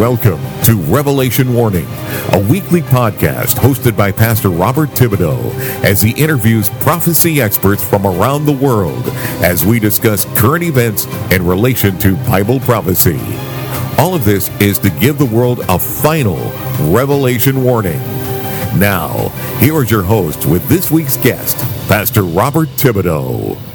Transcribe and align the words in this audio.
Welcome 0.00 0.40
to 0.62 0.76
Revelation 0.88 1.52
Warning, 1.52 1.86
a 2.32 2.46
weekly 2.50 2.80
podcast 2.80 3.56
hosted 3.56 3.98
by 3.98 4.10
Pastor 4.10 4.48
Robert 4.48 4.88
Thibodeau 4.88 5.52
as 5.84 6.00
he 6.00 6.12
interviews 6.12 6.70
prophecy 6.80 7.42
experts 7.42 7.86
from 7.86 8.06
around 8.06 8.46
the 8.46 8.52
world 8.52 9.06
as 9.44 9.66
we 9.66 9.78
discuss 9.78 10.24
current 10.38 10.64
events 10.64 11.04
in 11.30 11.46
relation 11.46 11.98
to 11.98 12.16
Bible 12.24 12.60
prophecy. 12.60 13.20
All 13.98 14.14
of 14.14 14.24
this 14.24 14.48
is 14.58 14.78
to 14.78 14.88
give 14.88 15.18
the 15.18 15.26
world 15.26 15.60
a 15.68 15.78
final 15.78 16.38
revelation 16.90 17.62
warning. 17.62 18.00
Now, 18.78 19.28
here 19.58 19.82
is 19.82 19.90
your 19.90 20.02
host 20.02 20.46
with 20.46 20.66
this 20.66 20.90
week's 20.90 21.18
guest, 21.18 21.58
Pastor 21.88 22.22
Robert 22.22 22.70
Thibodeau. 22.70 23.69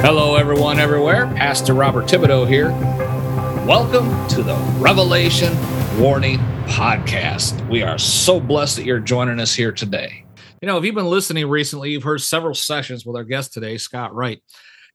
Hello, 0.00 0.36
everyone, 0.36 0.78
everywhere. 0.78 1.26
Pastor 1.34 1.74
Robert 1.74 2.04
Thibodeau 2.04 2.46
here. 2.48 2.70
Welcome 3.66 4.28
to 4.28 4.44
the 4.44 4.54
Revelation 4.78 5.52
Warning 6.00 6.38
Podcast. 6.66 7.68
We 7.68 7.82
are 7.82 7.98
so 7.98 8.38
blessed 8.38 8.76
that 8.76 8.84
you're 8.84 9.00
joining 9.00 9.40
us 9.40 9.52
here 9.52 9.72
today. 9.72 10.24
You 10.62 10.66
know, 10.68 10.78
if 10.78 10.84
you've 10.84 10.94
been 10.94 11.06
listening 11.06 11.48
recently, 11.48 11.90
you've 11.90 12.04
heard 12.04 12.20
several 12.20 12.54
sessions 12.54 13.04
with 13.04 13.16
our 13.16 13.24
guest 13.24 13.52
today, 13.52 13.76
Scott 13.76 14.14
Wright. 14.14 14.40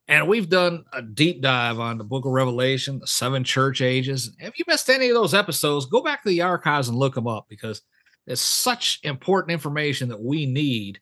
And 0.07 0.29
we've 0.29 0.47
done 0.47 0.85
a 0.93 1.01
deep 1.01 1.41
dive 1.41 1.79
on 1.79 1.97
the 1.97 2.05
book 2.05 2.25
of 2.25 2.31
Revelation, 2.31 2.99
the 2.99 3.07
seven 3.07 3.43
church 3.43 3.81
ages. 3.81 4.33
If 4.39 4.57
you 4.57 4.63
missed 4.69 4.89
any 4.89 5.09
of 5.09 5.15
those 5.15 5.33
episodes, 5.33 5.85
go 5.85 6.01
back 6.01 6.23
to 6.23 6.29
the 6.29 6.43
archives 6.43 6.87
and 6.87 6.97
look 6.97 7.13
them 7.13 7.27
up 7.27 7.47
because 7.49 7.81
it's 8.25 8.39
such 8.39 9.01
important 9.03 9.51
information 9.51 10.07
that 10.09 10.21
we 10.21 10.45
need 10.45 11.01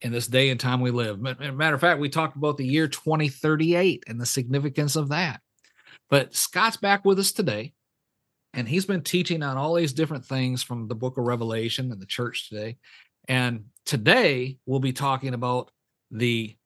in 0.00 0.12
this 0.12 0.26
day 0.28 0.50
and 0.50 0.60
time 0.60 0.80
we 0.80 0.90
live. 0.90 1.20
Matter 1.20 1.74
of 1.74 1.80
fact, 1.80 2.00
we 2.00 2.08
talked 2.08 2.36
about 2.36 2.56
the 2.56 2.66
year 2.66 2.88
2038 2.88 4.04
and 4.06 4.20
the 4.20 4.26
significance 4.26 4.96
of 4.96 5.08
that. 5.08 5.40
But 6.10 6.34
Scott's 6.34 6.76
back 6.76 7.04
with 7.04 7.18
us 7.18 7.32
today, 7.32 7.72
and 8.54 8.68
he's 8.68 8.86
been 8.86 9.02
teaching 9.02 9.42
on 9.42 9.56
all 9.56 9.74
these 9.74 9.92
different 9.92 10.24
things 10.24 10.62
from 10.62 10.88
the 10.88 10.94
book 10.94 11.18
of 11.18 11.24
Revelation 11.24 11.92
and 11.92 12.00
the 12.00 12.06
church 12.06 12.48
today. 12.48 12.76
And 13.28 13.64
today 13.84 14.58
we'll 14.66 14.80
be 14.80 14.92
talking 14.92 15.34
about 15.34 15.70
the 16.10 16.56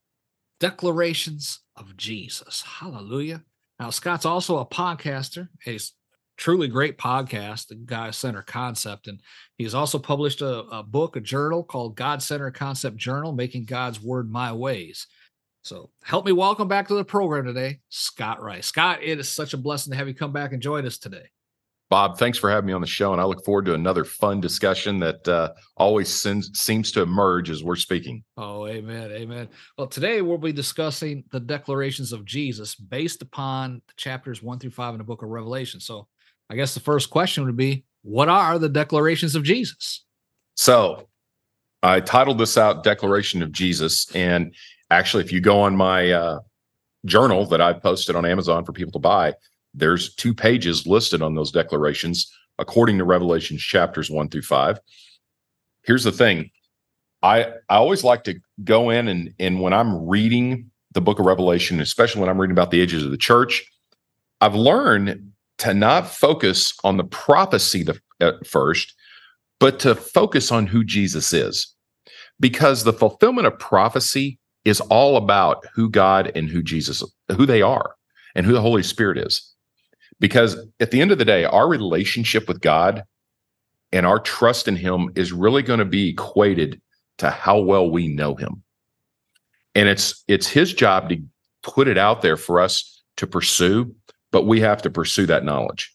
declarations 0.60 1.60
of 1.76 1.96
Jesus. 1.96 2.62
Hallelujah. 2.62 3.42
Now, 3.80 3.90
Scott's 3.90 4.26
also 4.26 4.58
a 4.58 4.66
podcaster, 4.66 5.48
a 5.66 5.78
truly 6.42 6.66
great 6.66 6.98
podcast, 6.98 7.68
the 7.68 7.76
God 7.76 8.12
Centered 8.16 8.48
Concept. 8.48 9.06
And 9.06 9.20
he's 9.58 9.76
also 9.76 9.96
published 9.96 10.40
a, 10.40 10.64
a 10.72 10.82
book, 10.82 11.14
a 11.14 11.20
journal 11.20 11.62
called 11.62 11.94
God 11.94 12.20
Centered 12.20 12.50
Concept 12.50 12.96
Journal, 12.96 13.32
Making 13.32 13.64
God's 13.64 14.02
Word 14.02 14.28
My 14.28 14.52
Ways. 14.52 15.06
So 15.62 15.90
help 16.02 16.26
me 16.26 16.32
welcome 16.32 16.66
back 16.66 16.88
to 16.88 16.94
the 16.94 17.04
program 17.04 17.44
today, 17.44 17.78
Scott 17.90 18.42
Wright. 18.42 18.64
Scott, 18.64 18.98
it 19.04 19.20
is 19.20 19.28
such 19.28 19.54
a 19.54 19.56
blessing 19.56 19.92
to 19.92 19.96
have 19.96 20.08
you 20.08 20.14
come 20.14 20.32
back 20.32 20.52
and 20.52 20.60
join 20.60 20.84
us 20.84 20.98
today. 20.98 21.30
Bob, 21.88 22.18
thanks 22.18 22.38
for 22.38 22.50
having 22.50 22.66
me 22.66 22.72
on 22.72 22.80
the 22.80 22.86
show, 22.88 23.12
and 23.12 23.20
I 23.20 23.24
look 23.24 23.44
forward 23.44 23.66
to 23.66 23.74
another 23.74 24.02
fun 24.02 24.40
discussion 24.40 24.98
that 24.98 25.28
uh, 25.28 25.52
always 25.76 26.08
seems, 26.08 26.50
seems 26.58 26.90
to 26.92 27.02
emerge 27.02 27.50
as 27.50 27.62
we're 27.62 27.76
speaking. 27.76 28.24
Oh, 28.36 28.66
amen, 28.66 29.12
amen. 29.12 29.48
Well, 29.78 29.86
today 29.86 30.22
we'll 30.22 30.38
be 30.38 30.52
discussing 30.52 31.22
the 31.30 31.38
declarations 31.38 32.12
of 32.12 32.24
Jesus 32.24 32.74
based 32.74 33.22
upon 33.22 33.82
chapters 33.96 34.42
one 34.42 34.58
through 34.58 34.70
five 34.70 34.94
in 34.94 34.98
the 34.98 35.04
book 35.04 35.22
of 35.22 35.28
Revelation. 35.28 35.78
So, 35.78 36.08
I 36.52 36.56
guess 36.56 36.74
the 36.74 36.80
first 36.80 37.10
question 37.10 37.44
would 37.44 37.56
be, 37.56 37.84
what 38.02 38.28
are 38.28 38.58
the 38.58 38.68
declarations 38.68 39.34
of 39.34 39.42
Jesus? 39.42 40.04
So, 40.54 41.08
I 41.82 42.00
titled 42.00 42.38
this 42.38 42.56
out 42.58 42.84
"Declaration 42.84 43.42
of 43.42 43.50
Jesus," 43.50 44.14
and 44.14 44.54
actually, 44.90 45.24
if 45.24 45.32
you 45.32 45.40
go 45.40 45.62
on 45.62 45.74
my 45.74 46.12
uh, 46.12 46.40
journal 47.06 47.46
that 47.46 47.60
I 47.60 47.72
posted 47.72 48.14
on 48.14 48.24
Amazon 48.24 48.64
for 48.64 48.72
people 48.72 48.92
to 48.92 48.98
buy 48.98 49.34
there's 49.74 50.14
two 50.14 50.34
pages 50.34 50.86
listed 50.86 51.22
on 51.22 51.34
those 51.34 51.50
declarations 51.50 52.32
according 52.58 52.98
to 52.98 53.04
Revelations 53.04 53.62
chapters 53.62 54.10
one 54.10 54.28
through 54.28 54.42
five. 54.42 54.78
Here's 55.84 56.04
the 56.04 56.12
thing. 56.12 56.50
I 57.22 57.44
I 57.68 57.76
always 57.76 58.04
like 58.04 58.24
to 58.24 58.38
go 58.64 58.90
in 58.90 59.08
and 59.08 59.34
and 59.38 59.60
when 59.60 59.72
I'm 59.72 60.06
reading 60.06 60.70
the 60.92 61.00
book 61.00 61.18
of 61.18 61.26
Revelation, 61.26 61.80
especially 61.80 62.20
when 62.20 62.28
I'm 62.28 62.40
reading 62.40 62.52
about 62.52 62.70
the 62.70 62.80
ages 62.80 63.04
of 63.04 63.10
the 63.10 63.16
church, 63.16 63.64
I've 64.40 64.54
learned 64.54 65.31
to 65.62 65.72
not 65.72 66.08
focus 66.08 66.74
on 66.82 66.96
the 66.96 67.04
prophecy 67.04 67.84
the, 67.84 67.96
at 68.20 68.44
first, 68.44 68.94
but 69.60 69.78
to 69.78 69.94
focus 69.94 70.50
on 70.50 70.66
who 70.66 70.82
Jesus 70.82 71.32
is. 71.32 71.72
Because 72.40 72.82
the 72.82 72.92
fulfillment 72.92 73.46
of 73.46 73.56
prophecy 73.60 74.40
is 74.64 74.80
all 74.80 75.16
about 75.16 75.64
who 75.72 75.88
God 75.88 76.32
and 76.34 76.48
who 76.48 76.64
Jesus, 76.64 77.00
who 77.30 77.46
they 77.46 77.62
are, 77.62 77.94
and 78.34 78.44
who 78.44 78.52
the 78.52 78.60
Holy 78.60 78.82
Spirit 78.82 79.18
is. 79.18 79.54
Because 80.18 80.56
at 80.80 80.90
the 80.90 81.00
end 81.00 81.12
of 81.12 81.18
the 81.18 81.24
day, 81.24 81.44
our 81.44 81.68
relationship 81.68 82.48
with 82.48 82.60
God 82.60 83.04
and 83.92 84.04
our 84.04 84.18
trust 84.18 84.66
in 84.66 84.74
Him 84.74 85.10
is 85.14 85.32
really 85.32 85.62
going 85.62 85.78
to 85.78 85.84
be 85.84 86.08
equated 86.08 86.80
to 87.18 87.30
how 87.30 87.60
well 87.60 87.88
we 87.88 88.08
know 88.08 88.34
Him. 88.34 88.64
And 89.76 89.88
it's 89.88 90.24
it's 90.26 90.48
His 90.48 90.74
job 90.74 91.08
to 91.10 91.22
put 91.62 91.86
it 91.86 91.98
out 91.98 92.20
there 92.20 92.36
for 92.36 92.60
us 92.60 93.02
to 93.16 93.28
pursue, 93.28 93.94
but 94.32 94.46
we 94.46 94.60
have 94.60 94.82
to 94.82 94.90
pursue 94.90 95.26
that 95.26 95.44
knowledge. 95.44 95.94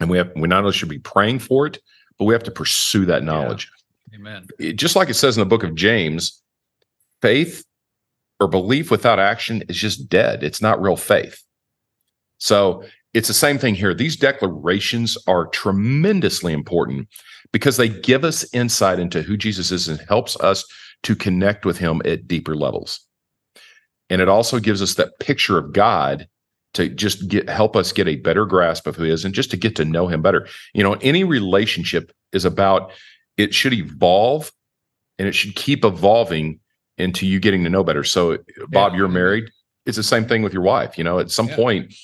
And 0.00 0.08
we 0.08 0.16
have 0.16 0.30
we 0.36 0.48
not 0.48 0.60
only 0.60 0.72
should 0.72 0.88
be 0.88 1.00
praying 1.00 1.40
for 1.40 1.66
it, 1.66 1.78
but 2.18 2.24
we 2.24 2.34
have 2.34 2.44
to 2.44 2.50
pursue 2.50 3.04
that 3.06 3.24
knowledge. 3.24 3.70
Yeah. 4.10 4.18
Amen. 4.18 4.46
It, 4.58 4.72
just 4.74 4.96
like 4.96 5.10
it 5.10 5.14
says 5.14 5.36
in 5.36 5.40
the 5.40 5.46
book 5.46 5.64
of 5.64 5.74
James, 5.74 6.40
faith 7.20 7.64
or 8.40 8.48
belief 8.48 8.90
without 8.90 9.18
action 9.18 9.62
is 9.68 9.76
just 9.76 10.08
dead. 10.08 10.42
It's 10.42 10.62
not 10.62 10.80
real 10.80 10.96
faith. 10.96 11.42
So 12.38 12.84
it's 13.12 13.28
the 13.28 13.34
same 13.34 13.58
thing 13.58 13.74
here. 13.74 13.92
These 13.92 14.16
declarations 14.16 15.18
are 15.26 15.46
tremendously 15.46 16.52
important 16.52 17.08
because 17.52 17.76
they 17.76 17.88
give 17.88 18.24
us 18.24 18.46
insight 18.54 18.98
into 18.98 19.22
who 19.22 19.36
Jesus 19.36 19.72
is 19.72 19.88
and 19.88 20.00
helps 20.08 20.38
us 20.40 20.64
to 21.02 21.16
connect 21.16 21.64
with 21.64 21.78
him 21.78 22.00
at 22.04 22.28
deeper 22.28 22.54
levels. 22.54 23.00
And 24.10 24.20
it 24.20 24.28
also 24.28 24.58
gives 24.58 24.80
us 24.82 24.94
that 24.94 25.18
picture 25.18 25.58
of 25.58 25.72
God 25.72 26.28
to 26.78 26.88
just 26.88 27.28
get 27.28 27.48
help 27.48 27.76
us 27.76 27.92
get 27.92 28.08
a 28.08 28.16
better 28.16 28.46
grasp 28.46 28.86
of 28.86 28.96
who 28.96 29.04
he 29.04 29.10
is 29.10 29.24
and 29.24 29.34
just 29.34 29.50
to 29.50 29.56
get 29.56 29.76
to 29.76 29.84
know 29.84 30.08
him 30.08 30.22
better. 30.22 30.46
You 30.72 30.82
know, 30.82 30.94
any 31.02 31.24
relationship 31.24 32.12
is 32.32 32.44
about 32.44 32.92
it 33.36 33.52
should 33.52 33.74
evolve 33.74 34.50
and 35.18 35.28
it 35.28 35.32
should 35.32 35.54
keep 35.54 35.84
evolving 35.84 36.60
into 36.96 37.26
you 37.26 37.40
getting 37.40 37.64
to 37.64 37.70
know 37.70 37.84
better. 37.84 38.04
So 38.04 38.38
Bob, 38.68 38.92
yeah. 38.92 38.98
you're 38.98 39.08
married. 39.08 39.50
It's 39.86 39.96
the 39.96 40.02
same 40.02 40.26
thing 40.26 40.42
with 40.42 40.52
your 40.52 40.62
wife. 40.62 40.96
You 40.96 41.04
know, 41.04 41.18
at 41.18 41.30
some 41.30 41.48
yeah. 41.48 41.56
point 41.56 41.94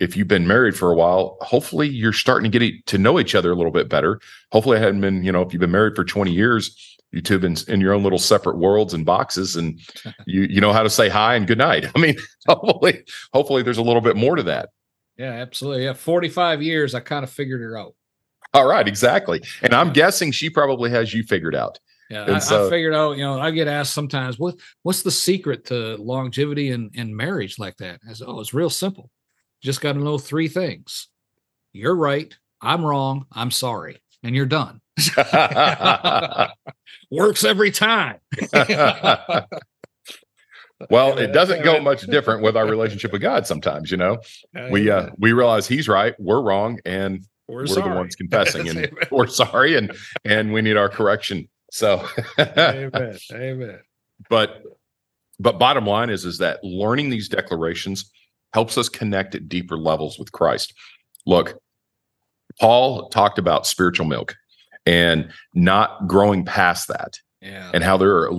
if 0.00 0.16
you've 0.16 0.28
been 0.28 0.46
married 0.46 0.76
for 0.76 0.92
a 0.92 0.94
while, 0.94 1.36
hopefully 1.40 1.88
you're 1.88 2.12
starting 2.12 2.50
to 2.50 2.58
get 2.58 2.86
to 2.86 2.98
know 2.98 3.18
each 3.18 3.34
other 3.34 3.50
a 3.50 3.56
little 3.56 3.72
bit 3.72 3.88
better. 3.88 4.20
Hopefully, 4.52 4.76
I 4.76 4.80
hadn't 4.80 5.00
been, 5.00 5.24
you 5.24 5.32
know, 5.32 5.42
if 5.42 5.52
you've 5.52 5.60
been 5.60 5.72
married 5.72 5.96
for 5.96 6.04
20 6.04 6.30
years, 6.30 6.97
you 7.12 7.22
two 7.22 7.34
have 7.34 7.42
been 7.42 7.56
in 7.68 7.80
your 7.80 7.94
own 7.94 8.02
little 8.02 8.18
separate 8.18 8.58
worlds 8.58 8.94
and 8.94 9.04
boxes, 9.04 9.56
and 9.56 9.80
you 10.26 10.42
you 10.42 10.60
know 10.60 10.72
how 10.72 10.82
to 10.82 10.90
say 10.90 11.08
hi 11.08 11.34
and 11.34 11.46
good 11.46 11.58
night. 11.58 11.86
I 11.94 11.98
mean, 11.98 12.16
hopefully, 12.46 13.04
hopefully 13.32 13.62
there's 13.62 13.78
a 13.78 13.82
little 13.82 14.02
bit 14.02 14.16
more 14.16 14.36
to 14.36 14.42
that. 14.44 14.70
Yeah, 15.16 15.32
absolutely. 15.32 15.84
Yeah, 15.84 15.94
45 15.94 16.62
years, 16.62 16.94
I 16.94 17.00
kind 17.00 17.24
of 17.24 17.30
figured 17.30 17.60
her 17.60 17.76
out. 17.76 17.94
All 18.54 18.66
right, 18.68 18.86
exactly. 18.86 19.42
And 19.62 19.74
I'm 19.74 19.92
guessing 19.92 20.30
she 20.30 20.48
probably 20.48 20.90
has 20.90 21.12
you 21.12 21.24
figured 21.24 21.56
out. 21.56 21.80
Yeah, 22.08 22.36
I, 22.36 22.38
so, 22.38 22.66
I, 22.66 22.70
figured 22.70 22.94
out. 22.94 23.16
You 23.16 23.24
know, 23.24 23.38
I 23.38 23.50
get 23.50 23.68
asked 23.68 23.92
sometimes, 23.92 24.38
"What 24.38 24.54
what's 24.82 25.02
the 25.02 25.10
secret 25.10 25.66
to 25.66 25.96
longevity 25.96 26.70
in 26.70 26.90
in 26.94 27.14
marriage 27.14 27.58
like 27.58 27.76
that?" 27.78 28.00
I 28.08 28.12
said, 28.14 28.26
"Oh, 28.28 28.40
it's 28.40 28.54
real 28.54 28.70
simple 28.70 29.10
just 29.60 29.80
got 29.80 29.94
to 29.94 29.98
know 29.98 30.18
three 30.18 30.48
things. 30.48 31.08
You're 31.72 31.96
right. 31.96 32.34
I'm 32.60 32.84
wrong. 32.84 33.26
I'm 33.32 33.50
sorry. 33.50 34.00
And 34.22 34.34
you're 34.34 34.46
done. 34.46 34.80
Works 37.10 37.44
every 37.44 37.70
time. 37.70 38.18
well, 40.90 41.16
it 41.18 41.32
doesn't 41.32 41.62
go 41.64 41.80
much 41.80 42.02
different 42.02 42.42
with 42.42 42.56
our 42.56 42.66
relationship 42.66 43.12
with 43.12 43.22
God 43.22 43.46
sometimes, 43.46 43.90
you 43.90 43.96
know. 43.96 44.18
We 44.70 44.90
uh 44.90 45.10
we 45.18 45.32
realize 45.32 45.66
he's 45.66 45.88
right, 45.88 46.14
we're 46.18 46.42
wrong, 46.42 46.80
and 46.84 47.24
we're, 47.48 47.60
we're 47.60 47.66
the 47.66 47.80
ones 47.80 48.14
confessing 48.14 48.68
and 48.76 48.90
we're 49.10 49.26
sorry 49.26 49.76
and 49.76 49.96
and 50.24 50.52
we 50.52 50.62
need 50.62 50.76
our 50.76 50.88
correction. 50.88 51.48
So 51.70 52.06
Amen. 52.38 53.18
Amen. 53.32 53.80
But 54.28 54.62
but 55.40 55.58
bottom 55.58 55.86
line 55.86 56.10
is 56.10 56.24
is 56.24 56.38
that 56.38 56.62
learning 56.62 57.10
these 57.10 57.28
declarations 57.28 58.10
helps 58.52 58.78
us 58.78 58.88
connect 58.88 59.34
at 59.34 59.48
deeper 59.48 59.76
levels 59.76 60.18
with 60.18 60.32
Christ. 60.32 60.74
Look, 61.26 61.60
Paul 62.60 63.08
talked 63.08 63.38
about 63.38 63.66
spiritual 63.66 64.06
milk 64.06 64.36
and 64.88 65.30
not 65.54 66.08
growing 66.08 66.46
past 66.46 66.88
that. 66.88 67.18
Yeah. 67.42 67.70
And 67.74 67.84
how 67.84 67.98
there 67.98 68.16
are, 68.16 68.30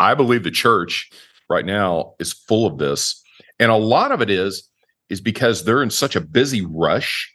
I 0.00 0.14
believe 0.14 0.42
the 0.42 0.50
church 0.50 1.08
right 1.48 1.64
now 1.64 2.14
is 2.18 2.32
full 2.32 2.66
of 2.66 2.78
this. 2.78 3.22
And 3.60 3.70
a 3.70 3.76
lot 3.76 4.10
of 4.10 4.20
it 4.20 4.28
is, 4.28 4.68
is 5.08 5.20
because 5.20 5.64
they're 5.64 5.82
in 5.82 5.90
such 5.90 6.16
a 6.16 6.20
busy 6.20 6.66
rush 6.66 7.32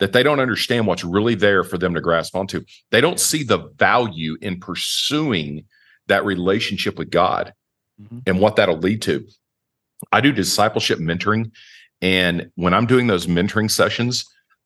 that 0.00 0.12
they 0.12 0.24
don't 0.24 0.40
understand 0.40 0.88
what's 0.88 1.04
really 1.04 1.36
there 1.36 1.62
for 1.62 1.78
them 1.78 1.94
to 1.94 2.00
grasp 2.00 2.34
onto. 2.34 2.64
They 2.90 3.00
don't 3.00 3.20
see 3.20 3.44
the 3.44 3.70
value 3.76 4.36
in 4.40 4.58
pursuing 4.58 5.64
that 6.08 6.24
relationship 6.24 6.98
with 6.98 7.10
God 7.10 7.54
mm-hmm. 8.00 8.18
and 8.26 8.40
what 8.40 8.56
that'll 8.56 8.78
lead 8.78 9.02
to. 9.02 9.24
I 10.10 10.20
do 10.20 10.32
discipleship 10.32 10.98
mentoring. 10.98 11.52
And 12.02 12.50
when 12.56 12.74
I'm 12.74 12.86
doing 12.86 13.06
those 13.06 13.28
mentoring 13.28 13.70
sessions, 13.70 14.24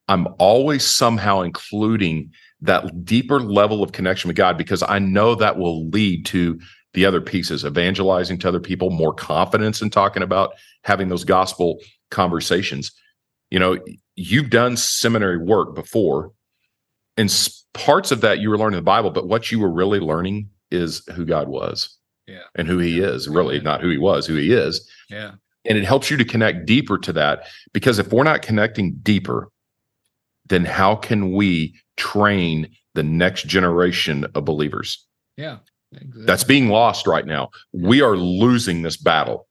I'm 0.08 0.28
always 0.38 0.86
somehow 0.86 1.42
including 1.42 2.32
that 2.60 3.04
deeper 3.04 3.40
level 3.40 3.82
of 3.82 3.92
connection 3.92 4.28
with 4.28 4.36
God 4.36 4.58
because 4.58 4.82
I 4.82 4.98
know 4.98 5.34
that 5.34 5.58
will 5.58 5.88
lead 5.88 6.26
to 6.26 6.58
the 6.94 7.04
other 7.04 7.20
pieces, 7.20 7.64
evangelizing 7.64 8.38
to 8.38 8.48
other 8.48 8.60
people, 8.60 8.90
more 8.90 9.14
confidence 9.14 9.82
in 9.82 9.90
talking 9.90 10.22
about 10.22 10.54
having 10.82 11.08
those 11.08 11.24
gospel 11.24 11.78
conversations. 12.10 12.92
You 13.50 13.58
know, 13.58 13.78
you've 14.16 14.50
done 14.50 14.76
seminary 14.76 15.38
work 15.38 15.74
before, 15.74 16.32
and 17.16 17.30
parts 17.74 18.10
of 18.10 18.20
that 18.22 18.40
you 18.40 18.50
were 18.50 18.58
learning 18.58 18.78
the 18.78 18.82
Bible, 18.82 19.10
but 19.10 19.28
what 19.28 19.52
you 19.52 19.60
were 19.60 19.70
really 19.70 20.00
learning 20.00 20.48
is 20.70 21.02
who 21.14 21.24
God 21.24 21.48
was. 21.48 21.96
Yeah. 22.26 22.42
And 22.56 22.68
who 22.68 22.78
he 22.78 23.00
is, 23.00 23.26
really 23.26 23.58
not 23.60 23.80
who 23.80 23.88
he 23.88 23.96
was, 23.96 24.26
who 24.26 24.34
he 24.34 24.52
is. 24.52 24.86
Yeah. 25.08 25.32
And 25.64 25.78
it 25.78 25.84
helps 25.84 26.10
you 26.10 26.16
to 26.18 26.24
connect 26.24 26.66
deeper 26.66 26.98
to 26.98 27.12
that 27.14 27.46
because 27.72 27.98
if 27.98 28.12
we're 28.12 28.22
not 28.22 28.42
connecting 28.42 28.96
deeper, 29.02 29.50
then 30.46 30.64
how 30.64 30.94
can 30.94 31.32
we 31.32 31.74
train 31.98 32.68
the 32.94 33.02
next 33.02 33.46
generation 33.46 34.26
of 34.34 34.44
believers? 34.44 35.06
Yeah. 35.36 35.58
Exactly. 35.92 36.24
That's 36.24 36.44
being 36.44 36.68
lost 36.68 37.06
right 37.06 37.26
now. 37.26 37.50
We 37.72 38.02
are 38.02 38.16
losing 38.16 38.82
this 38.82 38.96
battle. 38.96 39.46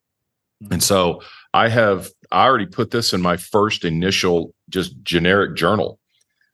Mm-hmm. 0.63 0.73
And 0.73 0.83
so 0.83 1.21
I 1.53 1.69
have 1.69 2.09
I 2.31 2.45
already 2.45 2.65
put 2.65 2.91
this 2.91 3.13
in 3.13 3.21
my 3.21 3.37
first 3.37 3.85
initial 3.85 4.53
just 4.69 5.01
generic 5.03 5.55
journal. 5.55 5.99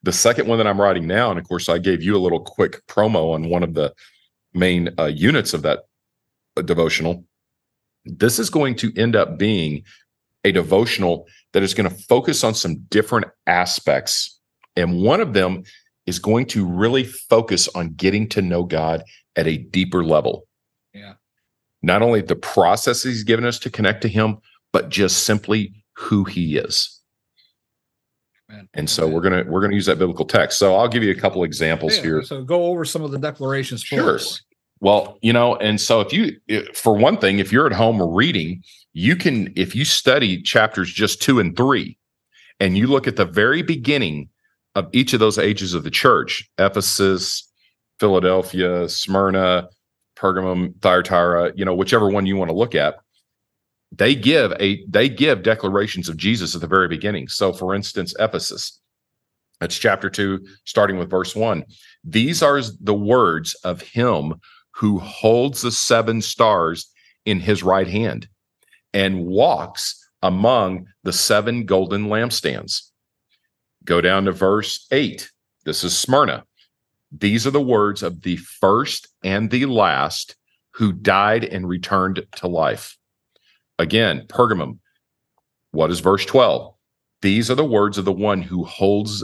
The 0.04 0.12
second 0.12 0.48
one 0.48 0.57
that 0.57 0.68
I'm 0.68 0.80
writing 0.80 1.07
now, 1.07 1.30
and 1.30 1.40
of 1.40 1.48
course, 1.48 1.69
I 1.69 1.78
gave 1.78 2.04
you 2.04 2.16
a 2.16 2.19
little 2.19 2.42
quick 2.42 2.86
promo 2.88 3.34
on 3.34 3.50
one 3.50 3.63
of 3.63 3.74
the 3.74 3.94
main 4.54 4.94
uh, 5.00 5.06
units 5.06 5.54
of 5.54 5.62
that 5.63 5.80
uh, 6.57 6.62
devotional. 6.62 7.24
This 8.06 8.38
is 8.38 8.50
going 8.50 8.75
to 8.75 8.94
end 8.98 9.16
up 9.16 9.38
being 9.38 9.84
a 10.44 10.51
devotional 10.51 11.25
that 11.54 11.63
is 11.63 11.74
going 11.74 11.90
to 11.90 11.95
focus 11.95 12.44
on 12.44 12.54
some 12.54 12.80
different 12.90 13.28
aspects. 13.48 14.40
And 14.75 15.01
one 15.01 15.22
of 15.22 15.34
them 15.34 15.63
is 16.06 16.20
going 16.20 16.46
to 16.48 16.66
really 16.66 17.04
focus 17.04 17.68
on 17.70 17.94
getting 17.94 18.28
to 18.30 18.42
know 18.42 18.64
God 18.64 19.04
at 19.36 19.48
a 19.48 19.58
deeper 19.58 20.04
level. 20.04 20.48
Yeah. 20.94 21.14
Not 21.82 22.02
only 22.02 22.22
the 22.22 22.36
process 22.36 23.04
he's 23.04 23.24
given 23.24 23.46
us 23.46 23.60
to 23.60 23.70
connect 23.70 24.02
to 24.04 24.08
him, 24.08 24.38
but 24.72 24.90
just 24.90 25.24
simply 25.24 25.74
who 25.94 26.24
he 26.24 26.58
is. 26.58 27.00
And 28.76 28.88
so 28.88 29.08
we're 29.08 29.22
gonna 29.22 29.44
we're 29.48 29.62
gonna 29.62 29.74
use 29.74 29.88
that 29.88 29.98
biblical 29.98 30.26
text. 30.26 30.60
So 30.60 30.76
I'll 30.76 30.88
give 30.88 31.02
you 31.02 31.12
a 31.12 31.16
couple 31.16 31.44
examples 31.44 31.96
Yeah, 31.98 32.04
here. 32.04 32.24
So 32.24 32.44
go 32.44 32.66
over 32.66 32.86
some 32.86 33.04
of 33.04 33.12
the 33.12 33.18
declarations 33.18 33.84
for 33.84 33.96
Sure. 33.96 34.20
Well, 34.80 35.18
you 35.22 35.32
know, 35.32 35.56
and 35.56 35.80
so 35.80 36.02
if 36.02 36.12
you, 36.12 36.38
for 36.74 36.94
one 36.94 37.16
thing, 37.16 37.40
if 37.40 37.54
you're 37.54 37.66
at 37.66 37.72
home 37.72 38.02
reading, 38.02 38.64
you 38.92 39.16
can, 39.16 39.54
if 39.56 39.74
you 39.74 39.86
study 39.86 40.42
chapters 40.42 40.92
just 40.92 41.22
two 41.22 41.40
and 41.40 41.56
three, 41.56 41.98
and 42.60 42.78
you 42.78 42.88
look 42.88 43.08
at 43.08 43.16
the 43.16 43.24
very 43.24 43.62
beginning 43.62 44.28
of 44.75 44.90
each 44.92 45.14
of 45.14 45.20
those 45.20 45.38
ages 45.38 45.74
of 45.74 45.84
the 45.84 45.92
church 45.92 46.50
Ephesus, 46.58 47.50
Philadelphia, 48.00 48.90
Smyrna, 48.90 49.70
Pergamum, 50.16 50.74
Thyatira, 50.81 51.54
you 51.56 51.66
know, 51.66 51.75
whichever 51.75 52.10
one 52.10 52.25
you 52.25 52.38
want 52.38 52.50
to 52.50 52.56
look 52.56 52.75
at, 52.75 52.96
they 53.92 54.16
give 54.16 54.54
a 54.60 54.84
they 54.88 55.10
give 55.10 55.44
declarations 55.44 56.10
of 56.10 56.18
Jesus 56.18 56.56
at 56.56 56.62
the 56.62 56.68
very 56.68 56.88
beginning. 56.88 57.28
So, 57.28 57.54
for 57.54 57.75
instance, 57.75 58.16
Ephesus, 58.20 58.80
that's 59.60 59.78
chapter 59.78 60.10
two, 60.10 60.46
starting 60.66 60.98
with 60.98 61.10
verse 61.10 61.36
one. 61.36 61.64
These 62.04 62.42
are 62.42 62.62
the 62.81 62.94
words 62.94 63.54
of 63.64 63.81
him 63.81 64.36
who 64.72 64.98
holds 65.00 65.62
the 65.62 65.72
seven 65.72 66.22
stars 66.22 66.88
in 67.26 67.40
his 67.40 67.64
right 67.64 67.88
hand 67.88 68.28
and 68.94 69.26
walks 69.26 70.00
among 70.22 70.88
the 71.04 71.14
seven 71.14 71.66
golden 71.66 72.08
lampstands. 72.08 72.90
Go 73.85 74.00
down 74.00 74.25
to 74.25 74.31
verse 74.31 74.88
8. 74.91 75.30
This 75.65 75.83
is 75.83 75.97
Smyrna. 75.97 76.45
These 77.12 77.45
are 77.45 77.51
the 77.51 77.62
words 77.62 78.01
of 78.01 78.21
the 78.21 78.38
first 78.38 79.07
and 79.24 79.50
the 79.50 79.65
last 79.65 80.35
who 80.71 80.94
died 80.94 81.44
and 81.44 81.68
returned 81.68 82.25
to 82.38 82.47
life. 82.47 82.97
Again, 83.77 84.25
Pergamum. 84.27 84.80
What 85.71 85.91
is 85.91 86.00
verse 86.00 86.25
12? 86.25 86.74
These 87.21 87.51
are 87.51 87.56
the 87.56 87.65
words 87.65 87.97
of 87.97 88.06
the 88.06 88.12
one 88.12 88.41
who 88.41 88.63
holds 88.63 89.24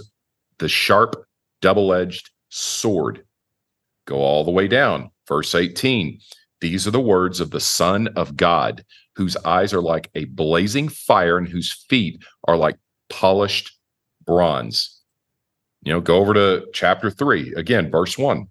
the 0.58 0.70
sharp, 0.70 1.16
double 1.62 1.94
edged 1.94 2.30
sword. 2.50 3.26
Go 4.06 4.18
all 4.18 4.44
the 4.44 4.52
way 4.52 4.68
down. 4.68 5.12
Verse 5.28 5.56
18 5.56 6.20
These 6.60 6.88
are 6.88 6.92
the 6.92 7.00
words 7.00 7.40
of 7.40 7.52
the 7.52 7.60
Son 7.60 8.08
of 8.16 8.36
God, 8.36 8.84
whose 9.16 9.38
eyes 9.38 9.74
are 9.74 9.82
like 9.82 10.10
a 10.16 10.26
blazing 10.26 10.90
fire 10.90 11.38
and 11.38 11.48
whose 11.48 11.72
feet 11.72 12.24
are 12.46 12.58
like 12.58 12.78
polished 13.10 13.79
bronze. 14.30 15.02
You 15.82 15.92
know, 15.92 16.02
go 16.02 16.18
over 16.18 16.36
to 16.36 16.68
chapter 16.72 17.10
3, 17.10 17.54
again, 17.56 17.90
verse 17.90 18.16
1. 18.16 18.46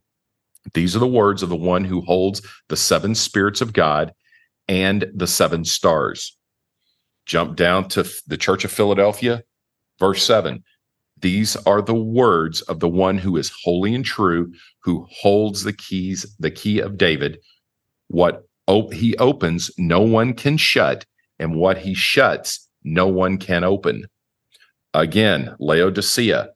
These 0.75 0.97
are 0.97 0.99
the 0.99 1.07
words 1.07 1.43
of 1.43 1.51
the 1.51 1.57
one 1.57 1.85
who 1.85 2.01
holds 2.01 2.43
the 2.69 2.77
seven 2.77 3.15
spirits 3.15 3.61
of 3.61 3.73
God 3.73 4.13
and 4.67 5.07
the 5.15 5.29
seven 5.29 5.65
stars. 5.65 6.37
Jump 7.27 7.57
down 7.57 7.89
to 7.91 8.05
the 8.27 8.37
Church 8.37 8.65
of 8.65 8.73
Philadelphia, 8.73 9.45
verse 10.01 10.25
7. 10.25 10.65
These 11.21 11.55
are 11.59 11.81
the 11.81 11.95
words 11.95 12.61
of 12.63 12.81
the 12.81 12.89
one 12.89 13.17
who 13.19 13.37
is 13.37 13.53
holy 13.63 13.95
and 13.95 14.05
true, 14.05 14.53
who 14.83 15.07
holds 15.11 15.63
the 15.63 15.73
keys, 15.73 16.27
the 16.41 16.51
key 16.51 16.81
of 16.81 16.99
David. 16.99 17.39
What 18.09 18.43
op- 18.67 18.93
he 18.93 19.17
opens, 19.19 19.71
no 19.79 20.01
one 20.01 20.35
can 20.35 20.57
shut, 20.57 21.07
and 21.39 21.55
what 21.55 21.79
he 21.79 21.95
shuts, 21.95 22.69
no 22.83 23.07
one 23.07 23.39
can 23.39 23.63
open. 23.63 24.07
Again, 24.99 25.55
Laodicea, 25.61 26.51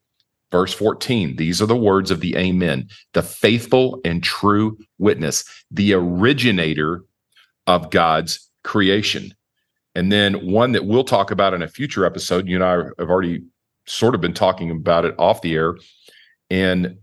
verse 0.51 0.75
14. 0.75 1.37
These 1.37 1.63
are 1.63 1.67
the 1.67 1.77
words 1.77 2.11
of 2.11 2.19
the 2.19 2.37
Amen, 2.37 2.89
the 3.13 3.23
faithful 3.23 4.01
and 4.05 4.21
true 4.21 4.77
witness, 4.99 5.45
the 5.71 5.95
originator 5.95 7.05
of 7.69 7.91
God's 7.91 8.51
creation. 8.65 9.33
And 9.95 10.11
then 10.11 10.51
one 10.51 10.73
that 10.73 10.87
we'll 10.87 11.05
talk 11.05 11.31
about 11.31 11.55
in 11.55 11.63
a 11.63 11.69
future 11.69 12.05
episode. 12.05 12.49
You 12.49 12.57
and 12.57 12.65
I 12.65 12.73
have 12.99 13.11
already 13.11 13.45
sort 13.87 14.17
of 14.17 14.21
been 14.21 14.35
talking 14.35 14.73
about 14.73 15.05
it 15.05 15.15
off 15.19 15.43
the 15.43 15.55
air. 15.55 15.77
And 16.51 16.97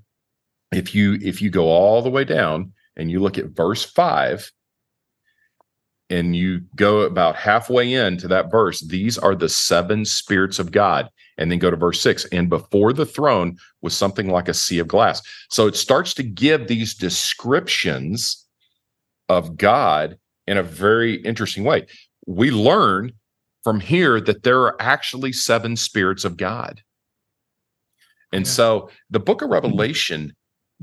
if 0.74 0.94
you 0.94 1.18
if 1.22 1.42
you 1.42 1.50
go 1.50 1.68
all 1.68 2.02
the 2.02 2.10
way 2.10 2.26
down 2.26 2.74
and 2.98 3.10
you 3.10 3.22
look 3.22 3.38
at 3.38 3.56
verse 3.56 3.86
five, 3.86 4.52
and 6.10 6.36
you 6.36 6.62
go 6.76 7.02
about 7.02 7.36
halfway 7.36 7.94
into 7.94 8.28
that 8.28 8.52
verse, 8.52 8.82
these 8.82 9.18
are 9.18 9.36
the 9.36 9.50
seven 9.50 10.04
spirits 10.04 10.60
of 10.60 10.72
God. 10.72 11.10
And 11.40 11.50
then 11.50 11.58
go 11.58 11.72
to 11.72 11.78
verse 11.78 12.00
six, 12.02 12.26
and 12.26 12.50
before 12.50 12.94
the 12.94 13.06
throne 13.06 13.58
was 13.82 13.96
something 13.96 14.28
like 14.28 14.50
a 14.50 14.54
sea 14.54 14.78
of 14.78 14.88
glass. 14.88 15.22
So 15.50 15.66
it 15.66 15.76
starts 15.76 16.14
to 16.16 16.24
give 16.24 16.68
these 16.68 16.94
descriptions 16.94 18.46
of 19.30 19.56
God 19.58 20.20
in 20.48 20.58
a 20.58 20.64
very 20.64 21.16
interesting 21.16 21.64
way. 21.64 21.88
We 22.28 22.52
learn 22.52 23.14
from 23.64 23.80
here 23.80 24.20
that 24.22 24.44
there 24.44 24.62
are 24.62 24.76
actually 24.82 25.32
seven 25.32 25.76
spirits 25.78 26.26
of 26.26 26.38
God. 26.38 26.84
And 28.34 28.46
Yeah. 28.46 28.52
so 28.52 28.90
the 29.10 29.20
book 29.20 29.42
of 29.42 29.48
hmm. 29.48 29.54
Revelation 29.54 30.36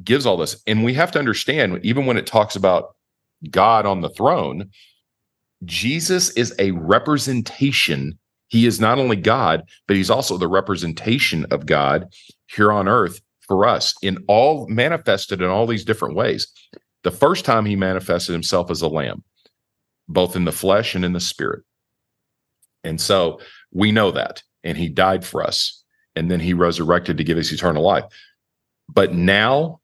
gives 0.02 0.26
all 0.26 0.36
this. 0.36 0.62
And 0.66 0.84
we 0.84 0.94
have 0.94 1.12
to 1.12 1.18
understand, 1.18 1.80
even 1.84 2.06
when 2.06 2.16
it 2.16 2.26
talks 2.26 2.56
about 2.56 2.96
God 3.50 3.86
on 3.86 4.00
the 4.00 4.10
throne, 4.10 4.70
Jesus 5.64 6.30
is 6.30 6.54
a 6.58 6.70
representation. 6.72 8.18
He 8.48 8.66
is 8.66 8.80
not 8.80 8.98
only 8.98 9.16
God, 9.16 9.64
but 9.86 9.96
he's 9.96 10.10
also 10.10 10.38
the 10.38 10.48
representation 10.48 11.46
of 11.50 11.66
God 11.66 12.06
here 12.46 12.70
on 12.70 12.88
earth 12.88 13.20
for 13.40 13.66
us 13.66 13.94
in 14.02 14.18
all 14.28 14.66
manifested 14.68 15.40
in 15.40 15.48
all 15.48 15.66
these 15.66 15.84
different 15.84 16.14
ways. 16.14 16.48
The 17.02 17.10
first 17.10 17.44
time 17.44 17.64
he 17.64 17.76
manifested 17.76 18.32
himself 18.32 18.70
as 18.70 18.82
a 18.82 18.88
lamb, 18.88 19.22
both 20.08 20.36
in 20.36 20.44
the 20.44 20.52
flesh 20.52 20.94
and 20.94 21.04
in 21.04 21.12
the 21.12 21.20
spirit. 21.20 21.62
And 22.84 23.00
so 23.00 23.40
we 23.72 23.92
know 23.92 24.10
that. 24.12 24.42
And 24.64 24.76
he 24.76 24.88
died 24.88 25.24
for 25.24 25.42
us. 25.42 25.84
And 26.14 26.30
then 26.30 26.40
he 26.40 26.54
resurrected 26.54 27.18
to 27.18 27.24
give 27.24 27.38
us 27.38 27.52
eternal 27.52 27.82
life. 27.82 28.04
But 28.88 29.12
now 29.12 29.80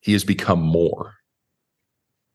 he 0.00 0.12
has 0.12 0.24
become 0.24 0.60
more. 0.60 1.14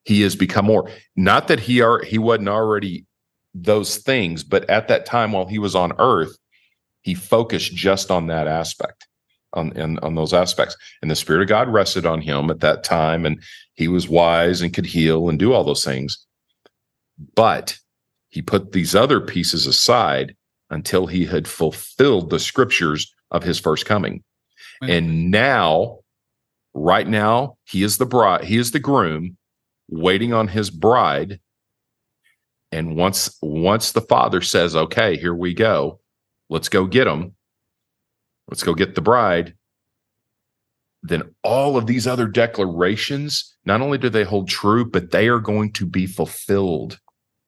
He 0.04 0.22
has 0.22 0.36
become 0.36 0.66
more. 0.66 0.90
Not 1.16 1.48
that 1.48 1.60
he 1.60 1.82
are 1.82 2.02
he 2.04 2.18
wasn't 2.18 2.50
already 2.50 3.06
those 3.54 3.98
things, 3.98 4.44
but 4.44 4.70
at 4.70 4.88
that 4.88 5.06
time 5.06 5.32
while 5.32 5.46
he 5.46 5.60
was 5.60 5.76
on 5.76 5.94
earth, 6.00 6.38
he 7.02 7.14
focused 7.14 7.76
just 7.76 8.12
on 8.12 8.28
that 8.28 8.48
aspect, 8.48 9.08
on, 9.54 9.78
on, 9.80 10.00
on 10.00 10.16
those 10.16 10.34
aspects. 10.34 10.78
And 11.02 11.10
the 11.10 11.16
Spirit 11.16 11.42
of 11.42 11.48
God 11.50 11.68
rested 11.68 12.06
on 12.06 12.22
him 12.22 12.50
at 12.50 12.60
that 12.62 12.84
time, 12.84 13.26
and 13.26 13.42
he 13.74 13.88
was 13.88 14.08
wise 14.08 14.62
and 14.62 14.74
could 14.74 14.86
heal 14.86 15.30
and 15.30 15.40
do 15.40 15.54
all 15.54 15.64
those 15.64 15.84
things. 15.84 16.26
But 17.36 17.78
he 18.30 18.42
put 18.42 18.72
these 18.72 18.96
other 18.96 19.20
pieces 19.20 19.66
aside 19.66 20.36
until 20.70 21.08
he 21.08 21.26
had 21.26 21.48
fulfilled 21.48 22.30
the 22.30 22.40
scriptures 22.40 23.14
of 23.30 23.44
his 23.44 23.60
first 23.60 23.86
coming. 23.86 24.24
And 24.82 25.30
now, 25.30 26.00
right 26.74 27.08
now, 27.08 27.58
he 27.66 27.84
is 27.84 27.98
the 27.98 28.06
bride, 28.06 28.46
he 28.46 28.58
is 28.58 28.72
the 28.72 28.80
groom 28.80 29.38
waiting 29.90 30.34
on 30.34 30.48
his 30.48 30.70
bride. 30.70 31.40
And 32.72 32.96
once 32.96 33.38
once 33.42 33.92
the 33.92 34.02
father 34.02 34.42
says, 34.42 34.76
"Okay, 34.76 35.18
here 35.18 35.36
we 35.36 35.54
go. 35.54 36.00
Let's 36.50 36.70
go 36.70 36.86
get 36.86 37.06
them. 37.06 37.36
Let's 38.50 38.64
go 38.64 38.74
get 38.74 38.96
the 38.96 39.02
bride." 39.02 39.56
Then 41.04 41.34
all 41.44 41.78
of 41.78 41.88
these 41.88 42.06
other 42.06 42.28
declarations, 42.28 43.56
not 43.66 43.82
only 43.82 43.98
do 43.98 44.10
they 44.10 44.24
hold 44.24 44.48
true, 44.48 44.86
but 44.86 45.12
they 45.12 45.28
are 45.28 45.40
going 45.40 45.74
to 45.74 45.86
be 45.86 46.06
fulfilled. 46.06 47.00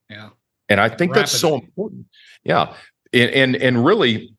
Yeah. 0.09 0.29
And 0.69 0.81
I 0.81 0.89
think 0.89 1.13
that's 1.13 1.31
so 1.31 1.55
important. 1.55 2.07
Yeah. 2.43 2.75
And 3.13 3.29
and 3.31 3.55
and 3.55 3.85
really 3.85 4.35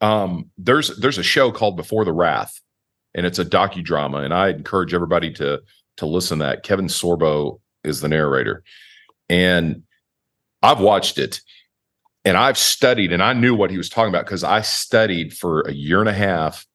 um 0.00 0.50
there's 0.56 0.96
there's 0.98 1.18
a 1.18 1.22
show 1.22 1.50
called 1.50 1.76
Before 1.76 2.04
the 2.04 2.12
Wrath 2.12 2.60
and 3.14 3.26
it's 3.26 3.38
a 3.38 3.44
docudrama 3.44 4.24
and 4.24 4.32
I 4.32 4.50
encourage 4.50 4.94
everybody 4.94 5.32
to 5.34 5.62
to 5.98 6.06
listen 6.06 6.38
to 6.38 6.44
that. 6.44 6.62
Kevin 6.62 6.86
Sorbo 6.86 7.60
is 7.84 8.00
the 8.00 8.08
narrator. 8.08 8.62
And 9.32 9.84
I've 10.62 10.78
watched 10.78 11.16
it 11.16 11.40
and 12.22 12.36
I've 12.36 12.58
studied 12.58 13.14
and 13.14 13.22
I 13.22 13.32
knew 13.32 13.54
what 13.54 13.70
he 13.70 13.78
was 13.78 13.88
talking 13.88 14.10
about 14.10 14.26
because 14.26 14.44
I 14.44 14.60
studied 14.60 15.32
for 15.32 15.62
a 15.62 15.72
year 15.72 16.00
and 16.00 16.08
a 16.08 16.12
half 16.12 16.66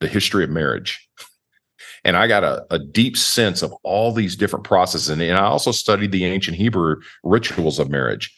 the 0.00 0.08
history 0.08 0.44
of 0.44 0.50
marriage. 0.50 1.08
And 2.04 2.14
I 2.14 2.26
got 2.26 2.44
a, 2.44 2.66
a 2.70 2.78
deep 2.78 3.16
sense 3.16 3.62
of 3.62 3.72
all 3.82 4.12
these 4.12 4.36
different 4.36 4.66
processes. 4.66 5.08
And, 5.08 5.22
and 5.22 5.38
I 5.38 5.44
also 5.44 5.72
studied 5.72 6.12
the 6.12 6.26
ancient 6.26 6.58
Hebrew 6.58 6.96
rituals 7.24 7.78
of 7.78 7.88
marriage 7.88 8.30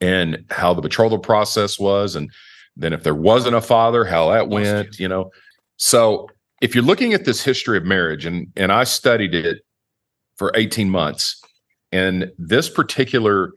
and 0.00 0.44
how 0.50 0.74
the 0.74 0.82
betrothal 0.82 1.20
process 1.20 1.78
was. 1.78 2.16
And 2.16 2.28
then 2.76 2.92
if 2.92 3.04
there 3.04 3.14
wasn't 3.14 3.54
a 3.54 3.60
father, 3.60 4.04
how 4.04 4.30
that 4.30 4.48
went, 4.48 4.98
you 4.98 5.06
know. 5.06 5.30
So 5.76 6.28
if 6.60 6.74
you're 6.74 6.82
looking 6.82 7.14
at 7.14 7.24
this 7.24 7.44
history 7.44 7.78
of 7.78 7.84
marriage, 7.84 8.24
and 8.24 8.50
and 8.56 8.72
I 8.72 8.84
studied 8.84 9.34
it 9.34 9.62
for 10.36 10.50
18 10.54 10.90
months, 10.90 11.40
and 11.92 12.30
this 12.38 12.68
particular 12.68 13.52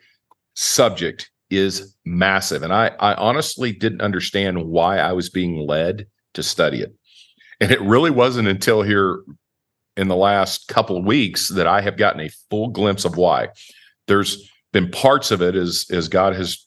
subject 0.56 1.30
is 1.50 1.96
massive. 2.06 2.64
And 2.64 2.74
I, 2.74 2.88
I 3.00 3.14
honestly 3.16 3.72
didn't 3.72 4.02
understand 4.02 4.66
why 4.66 5.00
I 5.00 5.12
was 5.14 5.30
being 5.30 5.68
led 5.68 6.08
to 6.34 6.44
study 6.44 6.82
it. 6.82 6.94
And 7.60 7.72
it 7.72 7.82
really 7.82 8.10
wasn't 8.10 8.48
until 8.48 8.82
here 8.82 9.22
in 9.98 10.08
the 10.08 10.16
last 10.16 10.68
couple 10.68 10.98
of 10.98 11.06
weeks 11.06 11.50
that 11.50 11.68
I 11.68 11.82
have 11.82 11.98
gotten 11.98 12.22
a 12.22 12.32
full 12.50 12.70
glimpse 12.70 13.06
of 13.06 13.18
why. 13.18 13.50
There's 14.08 14.50
been 14.72 14.90
parts 14.90 15.32
of 15.32 15.42
it 15.42 15.56
as 15.56 15.86
as 15.92 16.08
God 16.08 16.36
has 16.36 16.66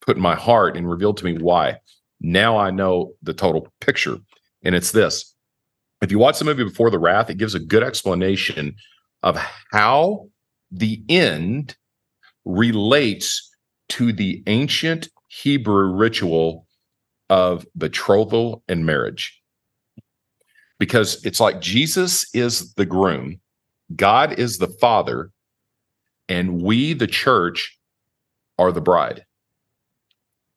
put 0.00 0.16
in 0.16 0.22
my 0.22 0.34
heart 0.34 0.76
and 0.76 0.88
revealed 0.88 1.16
to 1.18 1.24
me 1.24 1.36
why. 1.36 1.78
Now 2.20 2.56
I 2.56 2.70
know 2.70 3.12
the 3.22 3.34
total 3.34 3.68
picture. 3.80 4.16
And 4.62 4.74
it's 4.74 4.92
this. 4.92 5.34
If 6.00 6.10
you 6.10 6.18
watch 6.18 6.38
the 6.38 6.44
movie 6.44 6.64
Before 6.64 6.90
the 6.90 6.98
Wrath, 6.98 7.30
it 7.30 7.38
gives 7.38 7.54
a 7.54 7.60
good 7.60 7.82
explanation 7.82 8.76
of 9.22 9.36
how 9.72 10.28
the 10.74 11.02
end 11.08 11.76
relates 12.44 13.50
to 13.90 14.12
the 14.12 14.42
ancient 14.46 15.08
Hebrew 15.28 15.92
ritual 15.94 16.66
of 17.30 17.66
betrothal 17.76 18.62
and 18.68 18.84
marriage. 18.84 19.40
Because 20.78 21.24
it's 21.24 21.40
like 21.40 21.60
Jesus 21.60 22.26
is 22.34 22.74
the 22.74 22.84
groom, 22.84 23.40
God 23.94 24.38
is 24.38 24.58
the 24.58 24.68
father, 24.68 25.30
and 26.28 26.60
we, 26.60 26.92
the 26.92 27.06
church, 27.06 27.78
are 28.58 28.72
the 28.72 28.80
bride. 28.80 29.24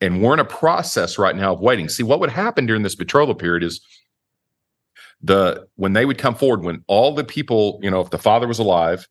And 0.02 0.22
we're 0.22 0.34
in 0.34 0.40
a 0.40 0.46
process 0.46 1.18
right 1.18 1.36
now 1.36 1.54
of 1.54 1.62
waiting. 1.62 1.90
See, 1.90 2.04
what 2.04 2.20
would 2.20 2.30
happen 2.30 2.66
during 2.66 2.84
this 2.84 2.96
betrothal 2.96 3.36
period 3.36 3.64
is 3.64 3.82
the 5.22 5.68
when 5.76 5.94
they 5.94 6.06
would 6.06 6.18
come 6.18 6.36
forward, 6.36 6.64
when 6.64 6.84
all 6.88 7.14
the 7.14 7.24
people, 7.24 7.80
you 7.82 7.90
know, 7.90 8.02
if 8.02 8.10
the 8.10 8.18
father 8.18 8.48
was 8.48 8.60
alive 8.60 9.08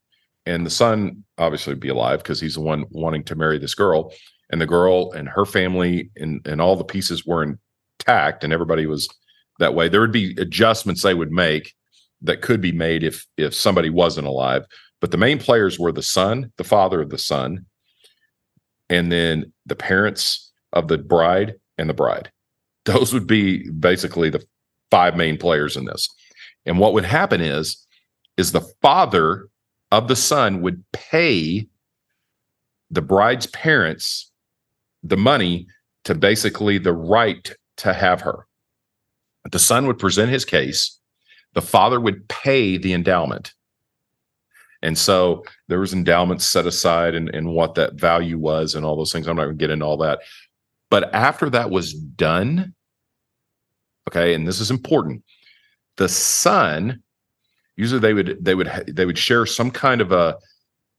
and 0.46 0.64
the 0.64 0.70
son 0.70 1.24
obviously 1.38 1.72
would 1.72 1.80
be 1.80 1.88
alive 1.88 2.20
because 2.20 2.40
he's 2.40 2.54
the 2.54 2.60
one 2.60 2.84
wanting 2.90 3.24
to 3.24 3.34
marry 3.34 3.58
this 3.58 3.74
girl, 3.74 4.12
and 4.50 4.60
the 4.60 4.66
girl 4.66 5.12
and 5.12 5.28
her 5.28 5.44
family 5.44 6.10
and, 6.16 6.46
and 6.46 6.60
all 6.60 6.76
the 6.76 6.84
pieces 6.84 7.26
were 7.26 7.42
intact 7.42 8.44
and 8.44 8.52
everybody 8.52 8.86
was 8.86 9.08
that 9.58 9.74
way, 9.74 9.88
there 9.88 10.00
would 10.00 10.12
be 10.12 10.34
adjustments 10.38 11.02
they 11.02 11.14
would 11.14 11.32
make 11.32 11.74
that 12.22 12.42
could 12.42 12.60
be 12.60 12.72
made 12.72 13.02
if 13.02 13.26
if 13.36 13.54
somebody 13.54 13.90
wasn't 13.90 14.26
alive. 14.26 14.64
But 15.00 15.10
the 15.10 15.18
main 15.18 15.38
players 15.38 15.78
were 15.78 15.92
the 15.92 16.02
son, 16.02 16.52
the 16.56 16.64
father 16.64 17.00
of 17.00 17.10
the 17.10 17.18
son, 17.18 17.66
and 18.88 19.10
then 19.10 19.52
the 19.66 19.76
parents 19.76 20.52
of 20.72 20.88
the 20.88 20.98
bride 20.98 21.54
and 21.78 21.88
the 21.88 21.94
bride. 21.94 22.30
Those 22.84 23.12
would 23.12 23.26
be 23.26 23.68
basically 23.70 24.30
the 24.30 24.44
five 24.90 25.16
main 25.16 25.36
players 25.36 25.76
in 25.76 25.84
this. 25.84 26.08
And 26.64 26.78
what 26.78 26.92
would 26.92 27.04
happen 27.04 27.40
is 27.40 27.84
is 28.36 28.52
the 28.52 28.68
father 28.82 29.48
of 29.96 30.08
the 30.08 30.16
son 30.16 30.60
would 30.60 30.84
pay 30.92 31.66
the 32.90 33.00
bride's 33.00 33.46
parents 33.46 34.30
the 35.02 35.16
money 35.16 35.66
to 36.04 36.14
basically 36.14 36.76
the 36.76 36.92
right 36.92 37.50
to 37.78 37.94
have 37.94 38.20
her. 38.20 38.46
The 39.50 39.58
son 39.58 39.86
would 39.86 39.98
present 39.98 40.30
his 40.30 40.44
case, 40.44 41.00
the 41.54 41.62
father 41.62 41.98
would 41.98 42.28
pay 42.28 42.76
the 42.76 42.92
endowment. 42.92 43.54
And 44.82 44.98
so 44.98 45.44
there 45.68 45.80
was 45.80 45.94
endowments 45.94 46.46
set 46.46 46.66
aside 46.66 47.14
and, 47.14 47.30
and 47.30 47.54
what 47.54 47.74
that 47.76 47.94
value 47.94 48.38
was 48.38 48.74
and 48.74 48.84
all 48.84 48.96
those 48.96 49.12
things. 49.12 49.26
I'm 49.26 49.36
not 49.36 49.44
going 49.44 49.56
to 49.56 49.62
get 49.62 49.70
into 49.70 49.86
all 49.86 49.96
that. 49.98 50.18
But 50.90 51.14
after 51.14 51.48
that 51.50 51.70
was 51.70 51.94
done, 51.94 52.74
okay, 54.10 54.34
and 54.34 54.46
this 54.46 54.60
is 54.60 54.70
important, 54.70 55.24
the 55.96 56.08
son 56.08 57.02
usually 57.76 58.00
they 58.00 58.14
would 58.14 58.44
they 58.44 58.54
would 58.54 58.70
they 58.88 59.06
would 59.06 59.18
share 59.18 59.46
some 59.46 59.70
kind 59.70 60.00
of 60.00 60.12
a 60.12 60.36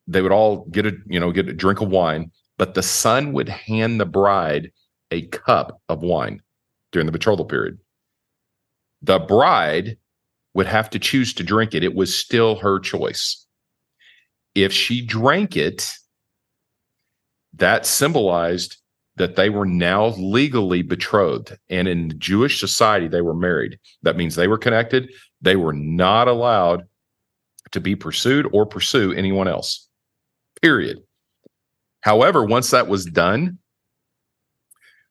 they 0.08 0.22
would 0.22 0.32
all 0.32 0.66
get 0.66 0.86
a 0.86 0.94
you 1.08 1.20
know 1.20 1.32
get 1.32 1.50
a 1.50 1.54
drink 1.54 1.82
of 1.82 1.90
wine, 1.90 2.32
but 2.58 2.74
the 2.74 2.84
son 2.84 3.34
would 3.34 3.50
hand 3.50 4.00
the 4.00 4.06
bride 4.06 4.72
a 5.12 5.24
cup 5.28 5.82
of 5.90 6.02
wine 6.02 6.42
during 6.92 7.06
the 7.06 7.12
betrothal 7.12 7.46
period. 7.46 7.78
The 9.02 9.20
bride 9.20 9.98
would 10.54 10.66
have 10.66 10.90
to 10.92 11.00
choose 11.00 11.34
to 11.36 11.44
drink 11.44 11.76
it. 11.76 11.84
It 11.84 11.96
was 11.96 12.16
still 12.16 12.56
her 12.56 12.80
choice. 12.80 13.46
If 14.56 14.74
she 14.74 15.06
drank 15.06 15.56
it, 15.56 15.94
that 17.54 17.86
symbolized 17.86 18.78
that 19.18 19.36
they 19.36 19.50
were 19.50 19.66
now 19.66 20.08
legally 20.18 20.82
betrothed. 20.82 21.58
And 21.70 21.88
in 21.88 22.18
Jewish 22.20 22.60
society, 22.60 23.08
they 23.08 23.22
were 23.22 23.34
married. 23.34 23.80
That 24.04 24.16
means 24.16 24.36
they 24.36 24.48
were 24.48 24.58
connected. 24.58 25.12
They 25.42 25.56
were 25.56 25.74
not 25.74 26.28
allowed 26.28 26.84
to 27.72 27.80
be 27.80 27.96
pursued 27.96 28.48
or 28.52 28.66
pursue 28.66 29.14
anyone 29.14 29.48
else, 29.48 29.88
period. 30.62 31.00
However, 32.02 32.44
once 32.46 32.72
that 32.72 32.88
was 32.88 33.06
done, 33.06 33.60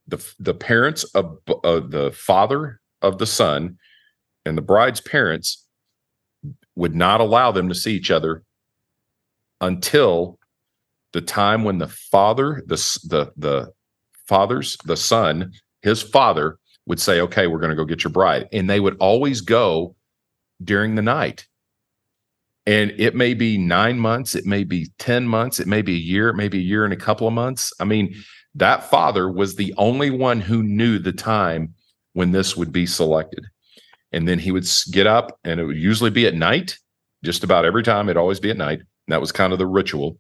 the, 0.08 0.24
the 0.38 0.54
parents 0.54 1.04
of 1.14 1.38
uh, 1.48 1.80
the 1.80 2.12
father 2.16 2.80
of 3.02 3.18
the 3.18 3.26
son 3.26 3.78
and 4.44 4.56
the 4.56 4.62
bride's 4.62 5.00
parents 5.00 5.64
would 6.76 6.94
not 6.94 7.20
allow 7.20 7.50
them 7.50 7.68
to 7.68 7.74
see 7.74 7.94
each 7.94 8.10
other 8.10 8.42
until 9.60 10.38
the 11.12 11.20
time 11.20 11.64
when 11.64 11.78
the 11.78 11.88
father 11.88 12.62
the 12.66 12.76
the 13.04 13.32
the 13.36 13.72
father's 14.26 14.76
the 14.84 14.96
son 14.96 15.52
his 15.82 16.02
father 16.02 16.58
would 16.86 17.00
say 17.00 17.20
okay 17.20 17.46
we're 17.46 17.58
going 17.58 17.70
to 17.70 17.76
go 17.76 17.84
get 17.84 18.04
your 18.04 18.12
bride 18.12 18.46
and 18.52 18.68
they 18.68 18.80
would 18.80 18.96
always 18.98 19.40
go 19.40 19.94
during 20.62 20.94
the 20.94 21.02
night. 21.02 21.46
And 22.66 22.92
it 22.98 23.14
may 23.14 23.34
be 23.34 23.58
9 23.58 23.98
months 23.98 24.34
it 24.34 24.44
may 24.44 24.64
be 24.64 24.90
10 24.98 25.26
months 25.26 25.60
it 25.60 25.68
may 25.68 25.82
be 25.82 25.94
a 25.94 25.98
year 25.98 26.28
it 26.28 26.34
may 26.34 26.48
be 26.48 26.58
a 26.58 26.62
year 26.62 26.84
and 26.84 26.92
a 26.92 26.96
couple 26.96 27.28
of 27.28 27.34
months. 27.34 27.72
I 27.78 27.84
mean 27.84 28.14
that 28.56 28.90
father 28.90 29.30
was 29.30 29.54
the 29.54 29.74
only 29.76 30.10
one 30.10 30.40
who 30.40 30.62
knew 30.62 30.98
the 30.98 31.12
time 31.12 31.74
when 32.14 32.32
this 32.32 32.56
would 32.56 32.72
be 32.72 32.86
selected. 32.86 33.44
And 34.12 34.26
then 34.26 34.38
he 34.38 34.50
would 34.50 34.66
get 34.90 35.06
up 35.06 35.38
and 35.44 35.60
it 35.60 35.64
would 35.64 35.76
usually 35.76 36.10
be 36.10 36.26
at 36.26 36.34
night 36.34 36.78
just 37.22 37.44
about 37.44 37.64
every 37.64 37.82
time 37.82 38.08
it'd 38.08 38.16
always 38.16 38.40
be 38.40 38.50
at 38.50 38.56
night. 38.56 38.80
That 39.08 39.20
was 39.20 39.32
kind 39.32 39.52
of 39.52 39.58
the 39.58 39.66
ritual. 39.66 40.18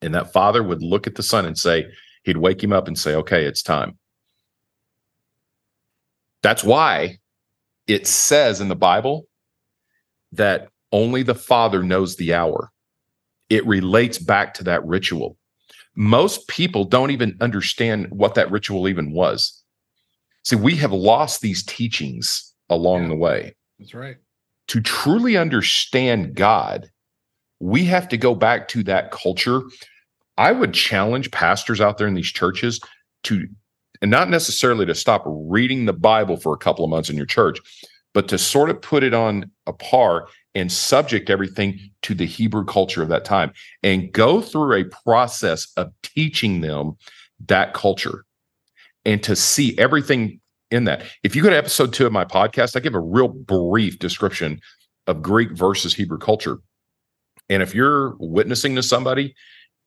And 0.00 0.14
that 0.14 0.32
father 0.32 0.62
would 0.62 0.82
look 0.82 1.06
at 1.06 1.14
the 1.14 1.22
son 1.22 1.44
and 1.44 1.58
say 1.58 1.86
he'd 2.24 2.36
wake 2.38 2.62
him 2.62 2.72
up 2.72 2.88
and 2.88 2.98
say 2.98 3.14
okay 3.14 3.44
it's 3.44 3.62
time. 3.62 3.98
That's 6.42 6.64
why 6.64 7.18
it 7.86 8.06
says 8.06 8.60
in 8.60 8.68
the 8.68 8.76
bible 8.76 9.26
that 10.36 10.68
only 10.92 11.22
the 11.22 11.34
father 11.34 11.82
knows 11.82 12.16
the 12.16 12.32
hour 12.34 12.70
it 13.50 13.66
relates 13.66 14.18
back 14.18 14.54
to 14.54 14.64
that 14.64 14.84
ritual 14.86 15.36
most 15.96 16.48
people 16.48 16.84
don't 16.84 17.10
even 17.10 17.36
understand 17.40 18.08
what 18.10 18.34
that 18.34 18.50
ritual 18.50 18.88
even 18.88 19.12
was 19.12 19.62
see 20.44 20.56
we 20.56 20.76
have 20.76 20.92
lost 20.92 21.40
these 21.40 21.64
teachings 21.64 22.52
along 22.70 23.02
Yeah. 23.02 23.08
the 23.08 23.16
way 23.16 23.54
That's 23.78 23.94
right. 23.94 24.16
to 24.68 24.80
truly 24.80 25.36
understand 25.36 26.34
God, 26.34 26.90
we 27.60 27.84
have 27.84 28.08
to 28.08 28.16
go 28.16 28.34
back 28.34 28.68
to 28.68 28.82
that 28.84 29.10
culture. 29.10 29.62
I 30.38 30.52
would 30.52 30.72
challenge 30.74 31.30
pastors 31.30 31.80
out 31.80 31.98
there 31.98 32.06
in 32.08 32.14
these 32.14 32.32
churches 32.32 32.80
to, 33.24 33.46
and 34.02 34.10
not 34.10 34.28
necessarily 34.30 34.84
to 34.86 34.94
stop 34.94 35.22
reading 35.26 35.84
the 35.84 35.92
Bible 35.92 36.36
for 36.36 36.52
a 36.54 36.58
couple 36.58 36.84
of 36.84 36.90
months 36.90 37.08
in 37.10 37.16
your 37.16 37.26
church, 37.26 37.58
but 38.14 38.28
to 38.28 38.38
sort 38.38 38.70
of 38.70 38.80
put 38.80 39.02
it 39.02 39.12
on 39.12 39.50
a 39.66 39.72
par 39.72 40.28
and 40.54 40.70
subject 40.70 41.28
everything 41.28 41.78
to 42.02 42.14
the 42.14 42.26
Hebrew 42.26 42.64
culture 42.64 43.02
of 43.02 43.08
that 43.08 43.24
time 43.24 43.52
and 43.82 44.12
go 44.12 44.40
through 44.40 44.74
a 44.74 44.84
process 44.84 45.72
of 45.76 45.92
teaching 46.02 46.60
them 46.60 46.96
that 47.46 47.74
culture 47.74 48.24
and 49.04 49.22
to 49.24 49.36
see 49.36 49.76
everything 49.78 50.40
in 50.70 50.84
that. 50.84 51.02
If 51.22 51.36
you 51.36 51.42
go 51.42 51.50
to 51.50 51.56
episode 51.56 51.92
two 51.92 52.06
of 52.06 52.12
my 52.12 52.24
podcast, 52.24 52.76
I 52.76 52.80
give 52.80 52.94
a 52.94 53.00
real 53.00 53.28
brief 53.28 53.98
description 53.98 54.60
of 55.06 55.20
Greek 55.20 55.50
versus 55.50 55.94
Hebrew 55.94 56.18
culture. 56.18 56.58
And 57.50 57.62
if 57.62 57.74
you're 57.74 58.14
witnessing 58.18 58.74
to 58.76 58.82
somebody, 58.82 59.34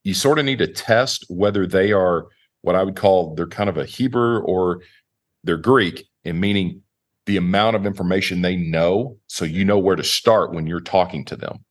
you 0.03 0.13
sort 0.13 0.38
of 0.38 0.46
need 0.46 0.60
to 0.60 0.67
test 0.67 1.25
whether 1.29 1.65
they 1.65 1.91
are 1.91 2.27
what 2.62 2.75
I 2.75 2.84
would 2.84 2.96
call 2.96 3.36
they're 3.36 3.48
kind 3.48 3.69
of 3.69 3.77
a 3.77 3.86
Hebrew 3.86 4.39
or 4.41 4.81
they're 5.43 5.57
Greek, 5.57 6.07
and 6.25 6.39
meaning 6.39 6.84
the 7.27 7.38
amount 7.38 7.75
of 7.75 7.86
information 7.86 8.41
they 8.41 8.55
know 8.55 9.17
so 9.27 9.46
you 9.46 9.63
know 9.63 9.77
where 9.77 9.96
to 9.96 10.03
start 10.03 10.53
when 10.53 10.65
you're 10.65 10.79
talking 10.79 11.24
to 11.25 11.36
them. 11.36 11.63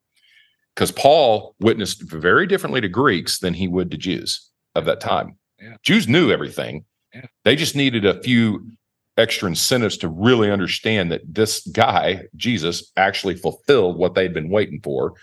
Because 0.75 0.93
paul 0.93 1.55
witnessed 1.59 2.03
very 2.03 2.47
differently 2.47 2.81
to 2.81 2.89
greeks 2.89 3.41
than 3.41 3.55
he 3.55 3.67
would 3.67 3.91
to 3.91 3.97
jews 3.97 4.49
of 4.77 4.85
that 4.85 5.01
time. 5.01 5.37
Yeah. 5.61 5.77
jews 5.83 6.07
knew 6.07 6.31
everything. 6.31 6.85
Yeah. 7.15 7.27
they 7.45 7.57
just 7.57 7.75
needed 7.75 8.05
a 8.05 8.23
few 8.23 8.71
extra 9.17 9.49
incentives 9.49 9.97
to 9.97 10.09
really 10.09 10.51
understand 10.51 11.11
that 11.11 11.23
this 11.27 11.67
guy 11.69 12.23
jesus 12.37 12.93
actually 12.99 13.35
fulfilled 13.35 13.97
what 13.97 14.15
they'd 14.15 14.35
been 14.35 14.51
waiting 14.51 14.81
for. 14.85 15.15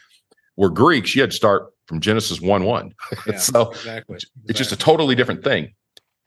Where 0.55 0.69
greeks 0.69 1.15
you 1.15 1.21
had 1.21 1.31
to 1.31 1.37
start 1.37 1.71
from 1.87 2.01
genesis 2.01 2.41
1 2.41 2.63
1 2.63 2.93
Yeah, 3.27 3.37
so 3.37 3.69
exactly. 3.71 4.17
it's 4.47 4.57
just 4.57 4.71
a 4.71 4.77
totally 4.77 5.15
different 5.15 5.43
thing. 5.43 5.73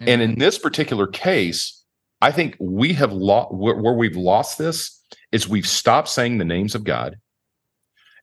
And 0.00 0.20
in 0.20 0.38
this 0.38 0.58
particular 0.58 1.06
case, 1.06 1.82
I 2.20 2.32
think 2.32 2.56
we 2.58 2.92
have 2.94 3.12
lost 3.12 3.52
where, 3.52 3.76
where 3.76 3.94
we've 3.94 4.16
lost 4.16 4.58
this 4.58 5.02
is 5.32 5.48
we've 5.48 5.66
stopped 5.66 6.08
saying 6.08 6.38
the 6.38 6.44
names 6.44 6.74
of 6.74 6.84
God 6.84 7.16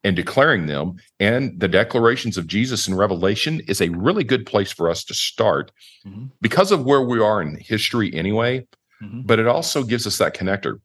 and 0.03 0.15
declaring 0.15 0.65
them. 0.65 0.95
And 1.19 1.59
the 1.59 1.67
declarations 1.67 2.38
of 2.38 2.47
Jesus 2.47 2.88
in 2.88 2.95
Revelation 2.95 3.62
is 3.67 3.81
a 3.81 3.89
really 3.89 4.23
good 4.23 4.45
place 4.45 4.71
for 4.71 4.89
us 4.89 5.03
to 5.05 5.13
start 5.13 5.71
Mhm. 6.05 6.31
because 6.41 6.71
of 6.71 6.83
where 6.83 7.01
we 7.01 7.19
are 7.19 7.41
in 7.41 7.57
history 7.57 8.13
anyway. 8.13 8.67
Mhm. 9.01 9.25
But 9.25 9.39
it 9.39 9.47
also 9.47 9.83
gives 9.83 10.05
us 10.05 10.17
that 10.17 10.35
connector. 10.35 10.79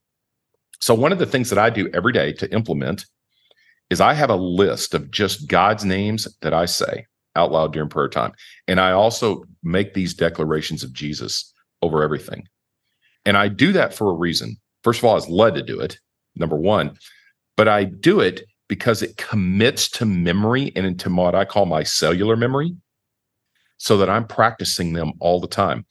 So, 0.80 0.94
one 0.94 1.10
of 1.10 1.18
the 1.18 1.26
things 1.26 1.50
that 1.50 1.58
I 1.58 1.70
do 1.70 1.90
every 1.92 2.12
day 2.12 2.32
to 2.34 2.52
implement 2.52 3.06
is 3.90 4.00
I 4.00 4.12
have 4.12 4.30
a 4.30 4.36
list 4.36 4.94
of 4.94 5.10
just 5.10 5.48
God's 5.48 5.84
names 5.84 6.28
that 6.42 6.54
I 6.54 6.66
say 6.66 7.06
out 7.34 7.50
loud 7.50 7.72
during 7.72 7.88
prayer 7.88 8.08
time. 8.08 8.32
And 8.68 8.78
I 8.80 8.92
also 8.92 9.44
make 9.62 9.94
these 9.94 10.14
declarations 10.14 10.84
of 10.84 10.92
Jesus 10.92 11.52
over 11.82 12.02
everything. 12.02 12.46
And 13.28 13.36
I 13.36 13.48
do 13.48 13.72
that 13.72 13.92
for 13.92 14.10
a 14.10 14.14
reason. 14.14 14.56
First 14.82 15.00
of 15.00 15.04
all, 15.04 15.10
I 15.10 15.16
was 15.16 15.28
led 15.28 15.54
to 15.56 15.62
do 15.62 15.80
it, 15.80 15.98
number 16.34 16.56
one, 16.56 16.96
but 17.58 17.68
I 17.68 17.84
do 17.84 18.20
it 18.20 18.40
because 18.68 19.02
it 19.02 19.18
commits 19.18 19.90
to 19.90 20.06
memory 20.06 20.72
and 20.74 20.86
into 20.86 21.14
what 21.14 21.34
I 21.34 21.44
call 21.44 21.66
my 21.66 21.82
cellular 21.82 22.36
memory 22.36 22.74
so 23.76 23.98
that 23.98 24.08
I'm 24.08 24.26
practicing 24.26 24.94
them 24.94 25.12
all 25.20 25.40
the 25.40 25.46
time. 25.46 25.84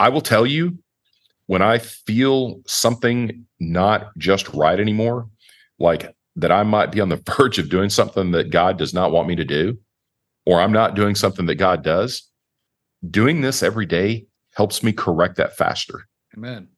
I 0.00 0.08
will 0.08 0.20
tell 0.20 0.44
you 0.44 0.76
when 1.46 1.62
I 1.62 1.78
feel 1.78 2.60
something 2.66 3.46
not 3.60 4.08
just 4.18 4.48
right 4.48 4.80
anymore, 4.80 5.28
like 5.78 6.16
that 6.34 6.50
I 6.50 6.64
might 6.64 6.90
be 6.90 7.00
on 7.00 7.10
the 7.10 7.22
verge 7.38 7.60
of 7.60 7.70
doing 7.70 7.90
something 7.90 8.32
that 8.32 8.50
God 8.50 8.76
does 8.76 8.92
not 8.92 9.12
want 9.12 9.28
me 9.28 9.36
to 9.36 9.44
do, 9.44 9.78
or 10.44 10.60
I'm 10.60 10.72
not 10.72 10.96
doing 10.96 11.14
something 11.14 11.46
that 11.46 11.54
God 11.54 11.84
does, 11.84 12.28
doing 13.08 13.40
this 13.40 13.62
every 13.62 13.86
day 13.86 14.26
helps 14.54 14.82
me 14.82 14.92
correct 14.92 15.36
that 15.36 15.56
faster 15.56 16.08
Amen. 16.36 16.68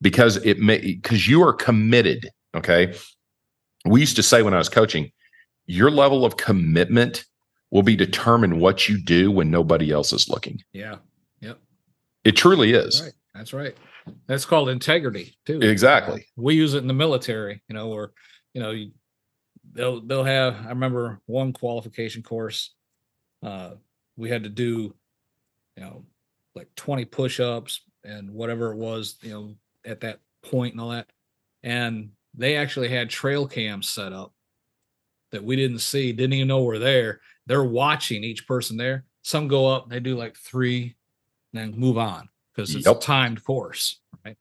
because 0.00 0.36
it 0.44 0.58
may 0.58 0.78
because 0.78 1.26
you 1.28 1.42
are 1.42 1.52
committed 1.52 2.28
okay 2.54 2.94
we 3.86 4.00
used 4.00 4.16
to 4.16 4.22
say 4.22 4.42
when 4.42 4.54
i 4.54 4.58
was 4.58 4.68
coaching 4.68 5.10
your 5.66 5.90
level 5.90 6.24
of 6.24 6.36
commitment 6.36 7.24
will 7.70 7.82
be 7.82 7.96
determined 7.96 8.60
what 8.60 8.88
you 8.88 9.02
do 9.02 9.30
when 9.30 9.50
nobody 9.50 9.90
else 9.90 10.12
is 10.12 10.28
looking 10.28 10.60
Yeah. 10.72 10.96
Yep. 11.40 11.58
It 12.24 12.32
truly 12.36 12.72
is 12.72 13.02
Right. 13.02 13.12
That's 13.34 13.52
right. 13.52 13.76
That's 14.28 14.44
called 14.44 14.68
integrity 14.68 15.36
too. 15.44 15.60
Exactly. 15.60 16.26
We 16.36 16.54
use 16.54 16.74
it 16.74 16.78
in 16.78 16.86
the 16.86 16.94
military, 16.94 17.62
you 17.68 17.74
know, 17.74 17.90
or 17.90 18.12
you 18.52 18.60
know 18.62 18.70
you, 18.70 18.92
they'll 19.72 20.00
they'll 20.02 20.22
have. 20.24 20.54
I 20.66 20.68
remember 20.68 21.20
one 21.26 21.52
qualification 21.52 22.22
course. 22.22 22.74
Uh, 23.42 23.70
we 24.16 24.28
had 24.28 24.44
to 24.44 24.50
do, 24.50 24.94
you 25.76 25.82
know, 25.82 26.04
like 26.54 26.68
twenty 26.76 27.04
push-ups 27.06 27.80
and 28.04 28.30
whatever 28.30 28.72
it 28.72 28.76
was, 28.76 29.16
you 29.22 29.30
know, 29.30 29.54
at 29.84 30.00
that 30.00 30.20
point 30.42 30.74
and 30.74 30.80
all 30.80 30.90
that, 30.90 31.08
and 31.62 32.10
they 32.34 32.56
actually 32.56 32.88
had 32.88 33.08
trail 33.10 33.46
cams 33.46 33.88
set 33.88 34.12
up 34.12 34.32
that 35.30 35.42
we 35.42 35.56
didn't 35.56 35.78
see, 35.80 36.12
didn't 36.12 36.34
even 36.34 36.48
know 36.48 36.62
were 36.62 36.78
there. 36.78 37.20
They're 37.46 37.64
watching 37.64 38.22
each 38.24 38.46
person 38.46 38.76
there. 38.76 39.04
Some 39.22 39.48
go 39.48 39.66
up, 39.66 39.88
they 39.88 40.00
do 40.00 40.16
like 40.16 40.36
three, 40.36 40.94
and 41.52 41.72
then 41.72 41.78
move 41.80 41.98
on 41.98 42.28
because 42.54 42.74
it's 42.74 42.86
Yep. 42.86 42.96
a 42.96 43.00
timed 43.00 43.44
course, 43.44 44.00
right? 44.24 44.36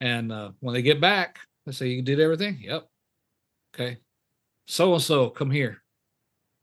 And 0.00 0.30
uh, 0.32 0.52
when 0.60 0.74
they 0.74 0.82
get 0.82 1.00
back, 1.00 1.38
they 1.66 1.72
say, 1.72 1.88
"You 1.88 2.02
did 2.02 2.20
everything." 2.20 2.58
Yep. 2.60 2.88
Okay. 3.74 3.98
So 4.66 4.92
and 4.94 5.02
so, 5.02 5.30
come 5.30 5.50
here. 5.50 5.82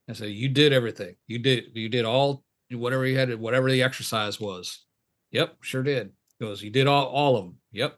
I 0.10 0.14
say, 0.14 0.30
"You 0.30 0.50
did 0.50 0.74
everything. 0.74 1.16
You 1.28 1.40
did. 1.40 1.66
You 1.74 1.90
did 1.90 2.06
all 2.06 2.44
whatever 2.72 3.06
you 3.06 3.18
had. 3.18 3.34
Whatever 3.40 3.72
the 3.72 3.84
exercise 3.84 4.40
was." 4.40 4.86
Yep, 5.32 5.58
sure 5.62 5.84
did. 5.84 6.12
He 6.40 6.46
goes, 6.46 6.62
"You 6.64 6.70
did 6.70 6.88
all 6.88 7.06
all 7.08 7.38
of 7.38 7.46
them." 7.46 7.58
Yep. 7.72 7.98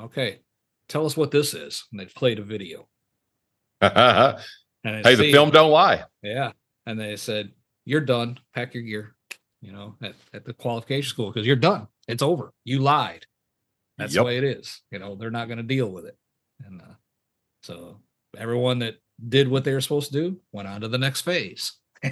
Okay. 0.00 0.40
Tell 0.88 1.04
us 1.06 1.16
what 1.16 1.30
this 1.30 1.54
is. 1.54 1.84
And 1.90 2.00
they 2.00 2.06
played 2.06 2.38
a 2.38 2.42
video. 2.42 2.88
hey 3.80 4.34
And 4.84 5.06
I 5.06 5.14
the 5.14 5.30
film 5.32 5.50
don't 5.50 5.70
lie 5.70 6.04
yeah. 6.22 6.52
And 6.86 6.98
they 6.98 7.16
said, 7.16 7.52
You're 7.84 8.00
done. 8.00 8.38
Pack 8.54 8.74
your 8.74 8.82
gear, 8.82 9.14
you 9.60 9.72
know, 9.72 9.94
at, 10.02 10.14
at 10.32 10.44
the 10.44 10.54
qualification 10.54 11.08
school 11.08 11.30
because 11.30 11.46
you're 11.46 11.56
done. 11.56 11.86
It's 12.08 12.22
over. 12.22 12.52
You 12.64 12.78
lied. 12.80 13.26
That's 13.98 14.14
Yep. 14.14 14.20
the 14.20 14.24
way 14.26 14.38
it 14.38 14.44
is. 14.44 14.80
You 14.90 14.98
know, 14.98 15.14
they're 15.14 15.30
not 15.30 15.48
going 15.48 15.58
to 15.58 15.62
deal 15.64 15.90
with 15.90 16.06
it. 16.06 16.16
And 16.66 16.80
uh, 16.80 16.94
so 17.62 18.00
everyone 18.36 18.78
that 18.80 18.96
did 19.28 19.48
what 19.48 19.64
they 19.64 19.72
were 19.74 19.80
supposed 19.80 20.12
to 20.12 20.20
do 20.30 20.40
went 20.52 20.68
on 20.68 20.80
to 20.80 20.88
the 20.88 20.98
next 20.98 21.22
phase. 21.22 21.72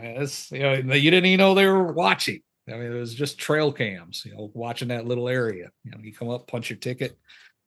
It's, 0.00 0.50
you 0.50 0.82
know, 0.82 0.94
you 0.94 1.10
didn't 1.10 1.26
even 1.26 1.38
know 1.38 1.54
they 1.54 1.66
were 1.66 1.92
watching. 1.92 2.40
I 2.70 2.76
mean, 2.76 2.92
it 2.92 2.98
was 2.98 3.14
just 3.14 3.38
trail 3.38 3.72
cams, 3.72 4.22
you 4.24 4.34
know, 4.34 4.50
watching 4.54 4.88
that 4.88 5.06
little 5.06 5.28
area. 5.28 5.70
You 5.84 5.90
know, 5.92 5.98
you 6.02 6.12
come 6.12 6.28
up, 6.28 6.46
punch 6.46 6.70
your 6.70 6.78
ticket, 6.78 7.18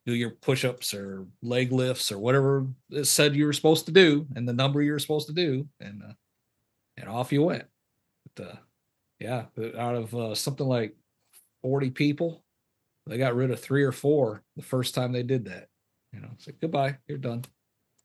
do 0.05 0.13
your 0.13 0.31
push-ups 0.31 0.93
or 0.93 1.25
leg 1.41 1.71
lifts 1.71 2.11
or 2.11 2.17
whatever 2.17 2.67
it 2.89 3.05
said 3.05 3.35
you 3.35 3.45
were 3.45 3.53
supposed 3.53 3.85
to 3.85 3.91
do 3.91 4.25
and 4.35 4.47
the 4.47 4.53
number 4.53 4.81
you 4.81 4.91
were 4.91 4.99
supposed 4.99 5.27
to 5.27 5.33
do 5.33 5.67
and 5.79 6.01
uh, 6.03 6.13
and 6.97 7.09
off 7.09 7.31
you 7.31 7.43
went. 7.43 7.65
But, 8.35 8.45
uh, 8.45 8.55
yeah 9.19 9.45
out 9.77 9.95
of 9.95 10.15
uh, 10.15 10.35
something 10.35 10.65
like 10.65 10.95
40 11.61 11.91
people 11.91 12.43
they 13.05 13.17
got 13.17 13.35
rid 13.35 13.51
of 13.51 13.59
three 13.59 13.83
or 13.83 13.91
four 13.91 14.43
the 14.55 14.63
first 14.63 14.95
time 14.95 15.11
they 15.11 15.23
did 15.23 15.45
that. 15.45 15.67
You 16.13 16.21
know 16.21 16.29
say 16.39 16.53
goodbye 16.59 16.97
you're 17.07 17.17
done. 17.17 17.43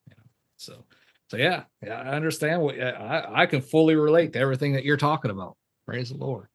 You 0.08 0.16
know 0.18 0.24
so 0.56 0.84
so 1.30 1.36
yeah 1.38 1.64
yeah 1.82 2.00
i 2.00 2.10
understand 2.10 2.60
what 2.60 2.78
i 2.80 3.26
i 3.32 3.46
can 3.46 3.62
fully 3.62 3.96
relate 3.96 4.34
to 4.34 4.38
everything 4.38 4.74
that 4.74 4.84
you're 4.84 4.96
talking 4.96 5.30
about. 5.30 5.56
Praise 5.86 6.10
the 6.10 6.16
lord 6.16 6.48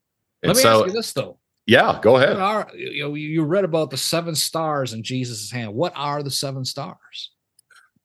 let 0.43 0.49
and 0.49 0.57
me 0.57 0.63
so 0.63 0.79
ask 0.79 0.85
you 0.87 0.91
this 0.91 1.13
though 1.13 1.37
yeah 1.65 1.99
go 2.01 2.17
ahead 2.17 2.37
are 2.37 2.67
you 2.75 3.03
know 3.03 3.13
you 3.13 3.43
read 3.43 3.63
about 3.63 3.89
the 3.89 3.97
seven 3.97 4.35
stars 4.35 4.93
in 4.93 5.03
jesus' 5.03 5.51
hand 5.51 5.73
what 5.73 5.93
are 5.95 6.23
the 6.23 6.31
seven 6.31 6.65
stars 6.65 7.31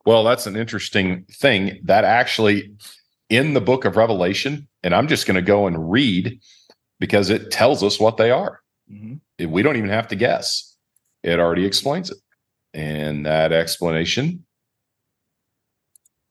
Well, 0.05 0.23
that's 0.23 0.47
an 0.47 0.57
interesting 0.57 1.25
thing 1.33 1.81
that 1.85 2.05
actually 2.05 2.73
in 3.29 3.55
the 3.55 3.61
book 3.61 3.85
of 3.85 3.97
Revelation, 3.97 4.69
and 4.85 4.95
I'm 4.95 5.09
just 5.09 5.27
going 5.27 5.35
to 5.35 5.43
go 5.43 5.67
and 5.67 5.91
read 5.91 6.39
because 7.01 7.29
it 7.29 7.51
tells 7.51 7.83
us 7.83 7.99
what 7.99 8.17
they 8.17 8.31
are. 8.31 8.61
Mhm. 8.89 9.19
We 9.41 9.63
don't 9.63 9.77
even 9.77 9.91
have 9.91 10.07
to 10.09 10.15
guess. 10.17 10.77
It 11.25 11.41
already 11.41 11.65
explains 11.67 12.11
it. 12.11 12.19
And 12.73 13.27
that 13.27 13.53
explanation 13.53 14.47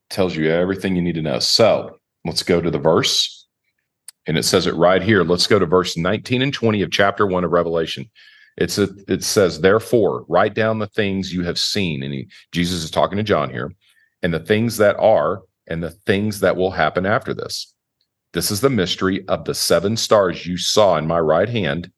tells 0.10 0.38
you 0.38 0.50
everything 0.50 0.96
you 0.96 1.02
need 1.02 1.16
to 1.16 1.22
know. 1.22 1.40
So 1.40 2.00
let's 2.24 2.44
go 2.44 2.62
to 2.62 2.72
the 2.72 2.80
verse. 2.80 3.45
And 4.28 4.38
it 4.38 4.44
says 4.44 4.68
it 4.68 4.76
right 4.76 5.02
here. 5.02 5.24
Let's 5.24 5.48
go 5.48 5.60
to 5.60 5.66
verse 5.66 5.98
19 5.98 6.42
and 6.42 6.54
20 6.54 6.82
of 6.82 6.92
chapter 6.92 7.28
one 7.28 7.44
of 7.44 7.52
Revelation. 7.52 8.10
It's 8.58 8.78
a, 8.78 8.90
it 9.08 9.24
says, 9.24 9.62
therefore, 9.62 10.26
write 10.28 10.54
down 10.54 10.80
the 10.80 10.88
things 10.88 11.34
you 11.34 11.44
have 11.44 11.60
seen. 11.60 12.04
And 12.04 12.14
he, 12.14 12.28
Jesus 12.52 12.84
is 12.84 12.92
talking 12.92 13.18
to 13.18 13.24
John 13.24 13.50
here, 13.50 13.74
and 14.24 14.34
the 14.34 14.40
things 14.40 14.78
that 14.78 14.96
are, 14.98 15.42
and 15.68 15.84
the 15.84 15.92
things 15.92 16.40
that 16.40 16.56
will 16.56 16.72
happen 16.72 17.06
after 17.06 17.34
this. 17.34 17.74
This 18.34 18.52
is 18.52 18.62
the 18.62 18.70
mystery 18.70 19.28
of 19.28 19.46
the 19.46 19.54
seven 19.54 19.98
stars 19.98 20.46
you 20.46 20.58
saw 20.58 20.98
in 20.98 21.08
my 21.08 21.20
right 21.20 21.50
hand 21.50 21.92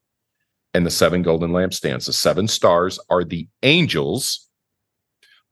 and 0.74 0.86
the 0.86 0.90
seven 0.90 1.22
golden 1.22 1.50
lampstands. 1.50 2.06
The 2.06 2.12
seven 2.12 2.46
stars 2.46 2.98
are 3.10 3.24
the 3.24 3.48
angels 3.62 4.48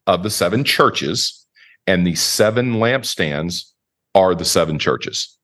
of 0.07 0.23
the 0.23 0.31
seven 0.31 0.63
churches, 0.63 1.47
and 1.87 2.07
the 2.07 2.15
seven 2.15 2.75
lampstands 2.75 3.73
are 4.15 4.35
the 4.35 4.45
seven 4.45 4.79
churches. 4.79 5.36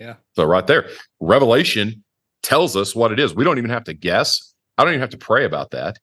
Yeah. 0.00 0.14
So, 0.36 0.44
right 0.44 0.66
there, 0.66 0.88
Revelation 1.20 2.04
tells 2.42 2.76
us 2.76 2.94
what 2.94 3.12
it 3.12 3.18
is. 3.18 3.34
We 3.34 3.44
don't 3.44 3.58
even 3.58 3.70
have 3.70 3.84
to 3.84 3.94
guess. 3.94 4.54
I 4.76 4.84
don't 4.84 4.92
even 4.92 5.00
have 5.00 5.10
to 5.10 5.18
pray 5.18 5.44
about 5.44 5.72
that. 5.72 5.98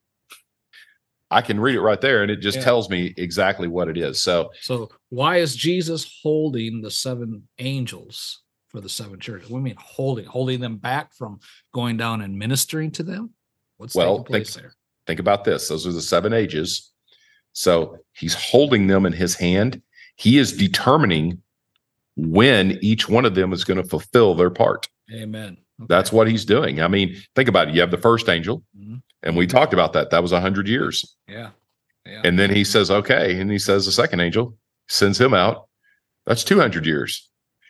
I 1.32 1.42
can 1.42 1.60
read 1.60 1.76
it 1.76 1.82
right 1.82 2.00
there, 2.00 2.22
and 2.22 2.30
it 2.32 2.38
just 2.38 2.58
Yeah. 2.60 2.64
tells 2.66 2.90
me 2.90 3.14
exactly 3.18 3.68
what 3.68 3.88
it 3.90 3.98
is. 3.98 4.22
So 4.22 4.52
So 4.62 4.90
why 5.10 5.38
is 5.38 5.56
Jesus 5.56 6.20
holding 6.22 6.82
the 6.82 6.92
seven 6.92 7.48
angels 7.58 8.42
for 8.68 8.80
the 8.82 8.90
seven 8.90 9.20
churches? 9.20 9.50
What 9.50 9.58
do 9.58 9.62
you 9.62 9.66
mean 9.66 9.76
holding? 9.80 10.26
Holding 10.26 10.60
them 10.60 10.78
back 10.78 11.14
from 11.16 11.40
going 11.74 11.98
down 11.98 12.22
and 12.22 12.38
ministering 12.38 12.92
to 12.92 13.04
them? 13.04 13.32
What's 13.78 13.96
Well, 13.96 14.18
taking 14.20 14.26
place 14.26 14.54
think- 14.54 14.62
there? 14.64 14.74
think 15.08 15.20
about 15.20 15.44
this 15.44 15.68
those 15.68 15.86
are 15.86 15.92
the 15.92 16.02
seven 16.02 16.34
ages 16.34 16.92
so 17.54 17.96
he's 18.14 18.34
holding 18.34 18.88
them 18.88 19.06
in 19.06 19.14
his 19.14 19.36
hand 19.36 19.80
he 20.16 20.40
is 20.40 20.52
determining 20.54 21.44
when 22.16 22.78
each 22.82 23.10
one 23.10 23.26
of 23.26 23.36
them 23.36 23.52
is 23.54 23.64
going 23.64 23.82
to 23.82 23.88
fulfill 23.88 24.36
their 24.36 24.50
part 24.50 24.88
Amen. 25.14 25.58
Okay. 25.82 25.88
that's 25.90 26.12
what 26.12 26.28
he's 26.28 26.46
doing 26.46 26.82
i 26.82 26.88
mean 26.88 27.16
think 27.36 27.50
about 27.50 27.68
it 27.68 27.76
you 27.76 27.82
have 27.82 27.92
the 27.92 27.98
first 27.98 28.30
angel 28.30 28.64
Mhm. 28.78 29.02
and 29.24 29.36
we 29.36 29.46
talked 29.48 29.74
about 29.74 29.94
that 29.94 30.10
that 30.12 30.22
was 30.22 30.32
100 30.32 30.68
years 30.68 31.16
yeah. 31.28 31.50
Yeah. 32.06 32.22
and 32.24 32.40
then 32.40 32.50
he 32.54 32.64
says 32.64 32.90
okay 32.90 33.40
and 33.40 33.52
he 33.52 33.60
says 33.60 33.86
the 33.86 33.92
second 33.92 34.20
angel 34.22 34.58
sends 34.88 35.20
him 35.20 35.34
out 35.34 35.68
that's 36.26 36.44
200 36.44 36.86
years 36.86 37.30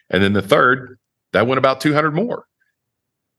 and 0.10 0.22
then 0.24 0.34
the 0.34 0.42
third 0.42 1.00
that 1.34 1.48
went 1.48 1.58
about 1.58 1.82
200 1.82 2.12
more 2.14 2.46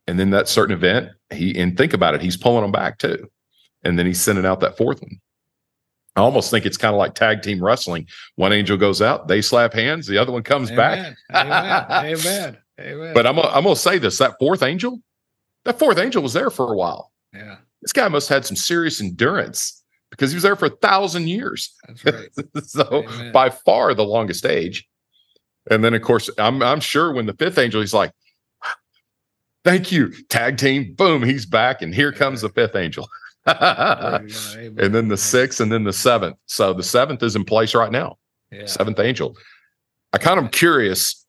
and 0.08 0.18
then 0.18 0.30
that 0.30 0.48
certain 0.48 0.74
event 0.74 1.10
he 1.32 1.56
and 1.58 1.76
think 1.76 1.92
about 1.92 2.14
it 2.14 2.20
he's 2.22 2.36
pulling 2.36 2.62
them 2.62 2.72
back 2.72 2.98
too 2.98 3.28
and 3.84 3.98
then 3.98 4.06
he's 4.06 4.20
sending 4.20 4.44
out 4.46 4.60
that 4.60 4.76
fourth 4.76 5.00
one 5.00 5.20
i 6.16 6.20
almost 6.20 6.50
think 6.50 6.66
it's 6.66 6.76
kind 6.76 6.94
of 6.94 6.98
like 6.98 7.14
tag 7.14 7.42
team 7.42 7.62
wrestling 7.62 8.06
one 8.36 8.52
angel 8.52 8.76
goes 8.76 9.00
out 9.00 9.28
they 9.28 9.40
slap 9.40 9.72
hands 9.72 10.06
the 10.06 10.18
other 10.18 10.32
one 10.32 10.42
comes 10.42 10.70
back 10.70 10.98
Amen. 10.98 11.16
Amen. 11.34 11.86
Amen. 11.90 12.56
Amen. 12.80 13.14
but 13.14 13.26
i'm, 13.26 13.38
I'm 13.38 13.64
going 13.64 13.74
to 13.74 13.80
say 13.80 13.98
this 13.98 14.18
that 14.18 14.36
fourth 14.38 14.62
angel 14.62 15.00
that 15.64 15.78
fourth 15.78 15.98
angel 15.98 16.22
was 16.22 16.32
there 16.32 16.50
for 16.50 16.72
a 16.72 16.76
while 16.76 17.12
yeah, 17.32 17.56
this 17.82 17.92
guy 17.92 18.08
must 18.08 18.28
have 18.28 18.36
had 18.36 18.46
some 18.46 18.56
serious 18.56 19.00
endurance 19.00 19.82
because 20.10 20.30
he 20.30 20.36
was 20.36 20.42
there 20.42 20.56
for 20.56 20.66
a 20.66 20.76
thousand 20.76 21.28
years 21.28 21.74
that's 21.86 22.04
right. 22.04 22.28
so 22.64 23.04
Amen. 23.08 23.32
by 23.32 23.50
far 23.50 23.94
the 23.94 24.04
longest 24.04 24.46
age. 24.46 24.88
And 25.70 25.82
then 25.82 25.94
of 25.94 26.02
course, 26.02 26.30
I'm 26.38 26.62
I'm 26.62 26.80
sure 26.80 27.12
when 27.12 27.26
the 27.26 27.34
fifth 27.34 27.58
angel, 27.58 27.80
he's 27.80 27.94
like, 27.94 28.12
"Thank 29.64 29.90
you, 29.90 30.12
tag 30.28 30.58
team." 30.58 30.94
Boom, 30.94 31.22
he's 31.22 31.44
back, 31.44 31.82
and 31.82 31.94
here 31.94 32.12
comes 32.12 32.42
the 32.42 32.48
fifth 32.48 32.76
angel. 32.76 33.08
And. 33.46 34.30
Amen. 34.58 34.92
then 34.92 35.08
the 35.08 35.16
sixth, 35.16 35.60
and 35.60 35.70
then 35.70 35.84
the 35.84 35.92
seventh. 35.92 36.36
So 36.46 36.72
the 36.72 36.82
seventh 36.82 37.22
is 37.22 37.36
in 37.36 37.44
place 37.44 37.74
right 37.74 37.92
now. 37.92 38.18
Yeah. 38.50 38.66
Seventh 38.66 38.98
angel. 38.98 39.36
I 40.12 40.18
kind 40.18 40.38
of 40.40 40.50
curious. 40.50 41.24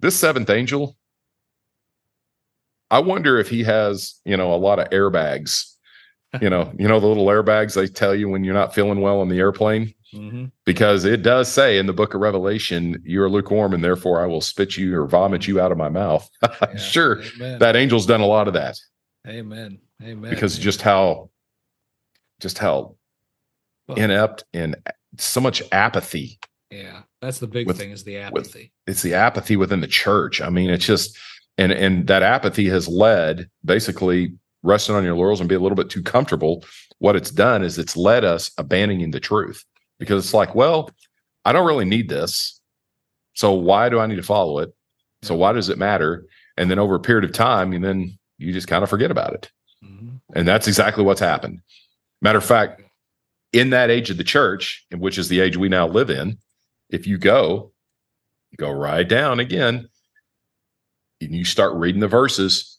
This 0.00 0.14
seventh 0.16 0.50
angel. 0.50 0.96
I 2.90 3.00
wonder 3.00 3.38
if 3.38 3.48
he 3.48 3.64
has, 3.64 4.20
you 4.24 4.36
know, 4.36 4.54
a 4.54 4.56
lot 4.56 4.78
of 4.78 4.88
airbags. 4.90 5.72
You 6.42 6.50
know, 6.50 6.70
you 6.78 6.86
know 6.86 7.00
the 7.00 7.06
little 7.06 7.26
airbags 7.28 7.74
they 7.74 7.86
tell 7.86 8.14
you 8.14 8.28
when 8.28 8.44
you're 8.44 8.52
not 8.52 8.74
feeling 8.74 9.00
well 9.00 9.20
on 9.20 9.28
the 9.30 9.38
airplane 9.38 9.94
Mhm. 10.12 10.50
because 10.66 11.06
it 11.06 11.22
does 11.22 11.50
say 11.50 11.78
in 11.78 11.86
the 11.86 11.94
book 11.94 12.12
of 12.12 12.20
Revelation, 12.20 13.00
you 13.06 13.22
are 13.22 13.30
lukewarm 13.30 13.72
and 13.72 13.82
therefore 13.82 14.20
I 14.22 14.26
will 14.26 14.42
spit 14.42 14.76
you 14.76 15.00
or 15.00 15.06
vomit 15.06 15.46
you 15.48 15.60
out 15.60 15.72
of 15.72 15.78
my 15.78 15.88
mouth. 15.88 16.28
Yeah. 16.60 16.76
sure, 16.76 17.22
Amen. 17.36 17.58
that 17.60 17.74
angel's 17.74 18.04
done 18.04 18.20
a 18.20 18.26
lot 18.26 18.48
of 18.48 18.54
that 18.54 18.76
Amen. 19.26 19.78
Amen. 20.02 20.28
because 20.28 20.58
just 20.58 20.82
how, 20.82 21.30
just 22.40 22.58
how 22.58 22.96
Well, 23.88 23.98
inept 23.98 24.44
and 24.52 24.76
so 25.18 25.40
much 25.40 25.62
apathy. 25.72 26.38
yeah, 26.70 27.02
that's 27.20 27.38
the 27.38 27.46
big 27.46 27.66
with- 27.66 27.78
thing 27.78 27.90
is 27.90 28.04
the 28.04 28.16
with- 28.30 28.46
apathy. 28.46 28.72
It's 28.86 29.02
the 29.02 29.14
apathy 29.14 29.56
within 29.56 29.80
the 29.80 29.86
church. 29.86 30.40
I 30.40 30.50
mean, 30.50 30.70
it's 30.70 30.86
just, 30.86 31.16
and 31.58 31.72
and 31.72 32.06
that 32.08 32.22
apathy 32.22 32.68
has 32.68 32.88
led 32.88 33.48
basically 33.64 34.34
resting 34.62 34.94
on 34.94 35.04
your 35.04 35.14
laurels 35.16 35.40
and 35.40 35.48
be 35.48 35.54
a 35.54 35.60
little 35.60 35.76
bit 35.76 35.90
too 35.90 36.02
comfortable. 36.02 36.64
What 36.98 37.16
it's 37.16 37.30
done 37.30 37.62
is 37.62 37.78
it's 37.78 37.96
led 37.96 38.24
us 38.24 38.50
abandoning 38.58 39.10
the 39.12 39.20
truth 39.20 39.64
because 39.98 40.24
it's 40.24 40.34
like, 40.34 40.54
well, 40.54 40.90
I 41.44 41.52
don't 41.52 41.66
really 41.66 41.84
need 41.84 42.08
this. 42.08 42.60
So 43.34 43.52
why 43.52 43.88
do 43.88 44.00
I 44.00 44.06
need 44.06 44.16
to 44.16 44.22
follow 44.22 44.58
it? 44.58 44.74
So 45.22 45.34
why 45.34 45.52
does 45.52 45.68
it 45.68 45.78
matter? 45.78 46.26
And 46.56 46.70
then 46.70 46.78
over 46.78 46.94
a 46.96 47.00
period 47.00 47.24
of 47.24 47.32
time, 47.32 47.72
and 47.72 47.84
then 47.84 48.18
you 48.38 48.52
just 48.52 48.66
kind 48.68 48.82
of 48.82 48.90
forget 48.90 49.10
about 49.10 49.34
it. 49.34 49.50
Mhm. 49.84 50.20
And 50.34 50.48
that's 50.48 50.66
exactly 50.66 51.04
what's 51.04 51.20
happened. 51.20 51.60
Matter 52.22 52.38
of 52.38 52.44
fact, 52.44 52.82
in 53.52 53.70
that 53.70 53.90
age 53.90 54.10
of 54.10 54.16
the 54.16 54.24
church, 54.24 54.84
in 54.90 55.00
which 55.00 55.18
is 55.18 55.28
the 55.28 55.40
age 55.40 55.56
we 55.56 55.68
now 55.68 55.86
live 55.86 56.10
in, 56.10 56.38
if 56.90 57.06
you 57.06 57.18
go, 57.18 57.72
you 58.50 58.56
go 58.56 58.70
right 58.70 59.08
down 59.08 59.40
again, 59.40 59.88
and 61.20 61.34
you 61.34 61.44
start 61.44 61.74
reading 61.74 62.00
the 62.00 62.08
verses. 62.08 62.78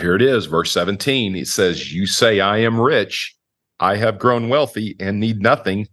Here 0.00 0.16
it 0.16 0.22
is, 0.22 0.46
verse 0.46 0.72
17. 0.72 1.36
It 1.36 1.46
says, 1.46 1.92
You 1.92 2.06
say, 2.06 2.40
I 2.40 2.58
am 2.58 2.80
rich, 2.80 3.36
I 3.78 3.96
have 3.96 4.18
grown 4.18 4.48
wealthy 4.48 4.96
and 4.98 5.20
need 5.20 5.40
nothing. 5.40 5.88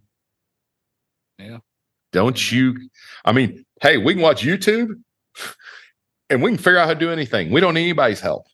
Yeah. 1.38 1.58
Don't 2.12 2.36
mm-hmm. 2.36 2.56
you? 2.56 2.90
I 3.24 3.32
mean, 3.32 3.64
hey, 3.80 3.98
we 3.98 4.14
can 4.14 4.22
watch 4.22 4.42
YouTube 4.42 4.90
and 6.30 6.42
we 6.42 6.50
can 6.50 6.58
figure 6.58 6.78
out 6.78 6.86
how 6.86 6.94
to 6.94 7.00
do 7.00 7.10
anything. 7.10 7.50
We 7.50 7.60
don't 7.60 7.74
need 7.74 7.84
anybody's 7.84 8.20
help. 8.20 8.46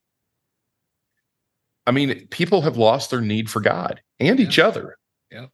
I 1.88 1.90
mean, 1.90 2.26
people 2.28 2.60
have 2.60 2.76
lost 2.76 3.10
their 3.10 3.22
need 3.22 3.48
for 3.48 3.60
God 3.60 4.02
and 4.20 4.38
each 4.38 4.58
other. 4.58 4.98
Yeah. 5.32 5.46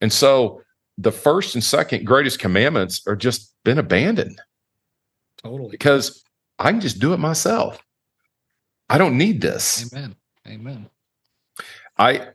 And 0.00 0.10
so 0.10 0.62
the 0.96 1.12
first 1.12 1.54
and 1.54 1.62
second 1.62 2.06
greatest 2.06 2.38
commandments 2.38 3.02
are 3.06 3.14
just 3.14 3.54
been 3.62 3.78
abandoned 3.78 4.40
Totally. 5.42 5.68
because 5.68 6.24
I 6.58 6.70
can 6.70 6.80
just 6.80 6.98
do 6.98 7.12
it 7.12 7.18
myself. 7.18 7.78
I 8.88 8.96
don't 8.96 9.18
need 9.18 9.42
this. 9.42 9.92
Amen. 9.92 10.16
Amen. 10.48 10.88
I, 11.98 12.28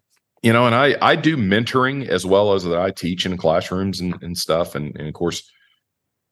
you 0.43 0.53
know, 0.53 0.67
and 0.67 0.75
I 0.75 0.95
I 1.01 1.15
do 1.15 1.35
mentoring 1.35 2.07
as 2.07 2.27
well 2.27 2.53
as 2.53 2.63
that 2.63 2.77
I 2.77 2.91
teach 2.91 3.25
in 3.25 3.37
classrooms 3.37 4.01
and, 4.01 4.21
and 4.21 4.37
stuff. 4.37 4.75
And, 4.75 4.95
and 4.97 5.07
of 5.07 5.15
course, 5.15 5.49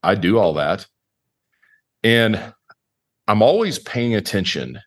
I 0.04 0.14
do 0.14 0.38
all 0.38 0.54
that. 0.54 0.86
And 2.04 2.54
I'm 3.28 3.42
always 3.42 3.80
paying 3.80 4.14
attention 4.14 4.80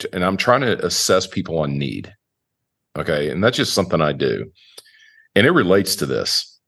to, 0.00 0.14
and 0.14 0.24
I'm 0.24 0.36
trying 0.36 0.62
to 0.62 0.84
assess 0.84 1.26
people 1.26 1.58
on 1.58 1.78
need. 1.78 2.14
Okay. 2.96 3.30
And 3.30 3.42
that's 3.42 3.56
just 3.56 3.74
something 3.74 4.00
I 4.00 4.12
do. 4.12 4.50
And 5.34 5.46
it 5.46 5.50
relates 5.50 5.96
to 5.96 6.06
this. 6.06 6.58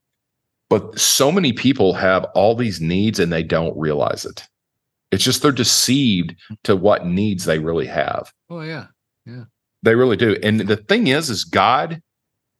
But 0.68 0.98
so 0.98 1.30
many 1.30 1.52
people 1.52 1.92
have 1.92 2.24
all 2.34 2.56
these 2.56 2.80
needs 2.80 3.20
and 3.20 3.32
they 3.32 3.44
don't 3.44 3.76
realize 3.76 4.24
it. 4.24 4.44
It's 5.12 5.22
just 5.22 5.42
they're 5.42 5.52
deceived 5.52 6.34
to 6.64 6.74
what 6.74 7.06
needs 7.06 7.44
they 7.44 7.60
really 7.60 7.86
have. 7.86 8.32
Oh 8.50 8.62
yeah. 8.62 8.86
Yeah. 9.24 9.44
They 9.82 9.94
really 9.94 10.16
do. 10.16 10.36
And 10.42 10.60
the 10.60 10.76
thing 10.76 11.06
is, 11.06 11.30
is 11.30 11.44
God 11.44 12.02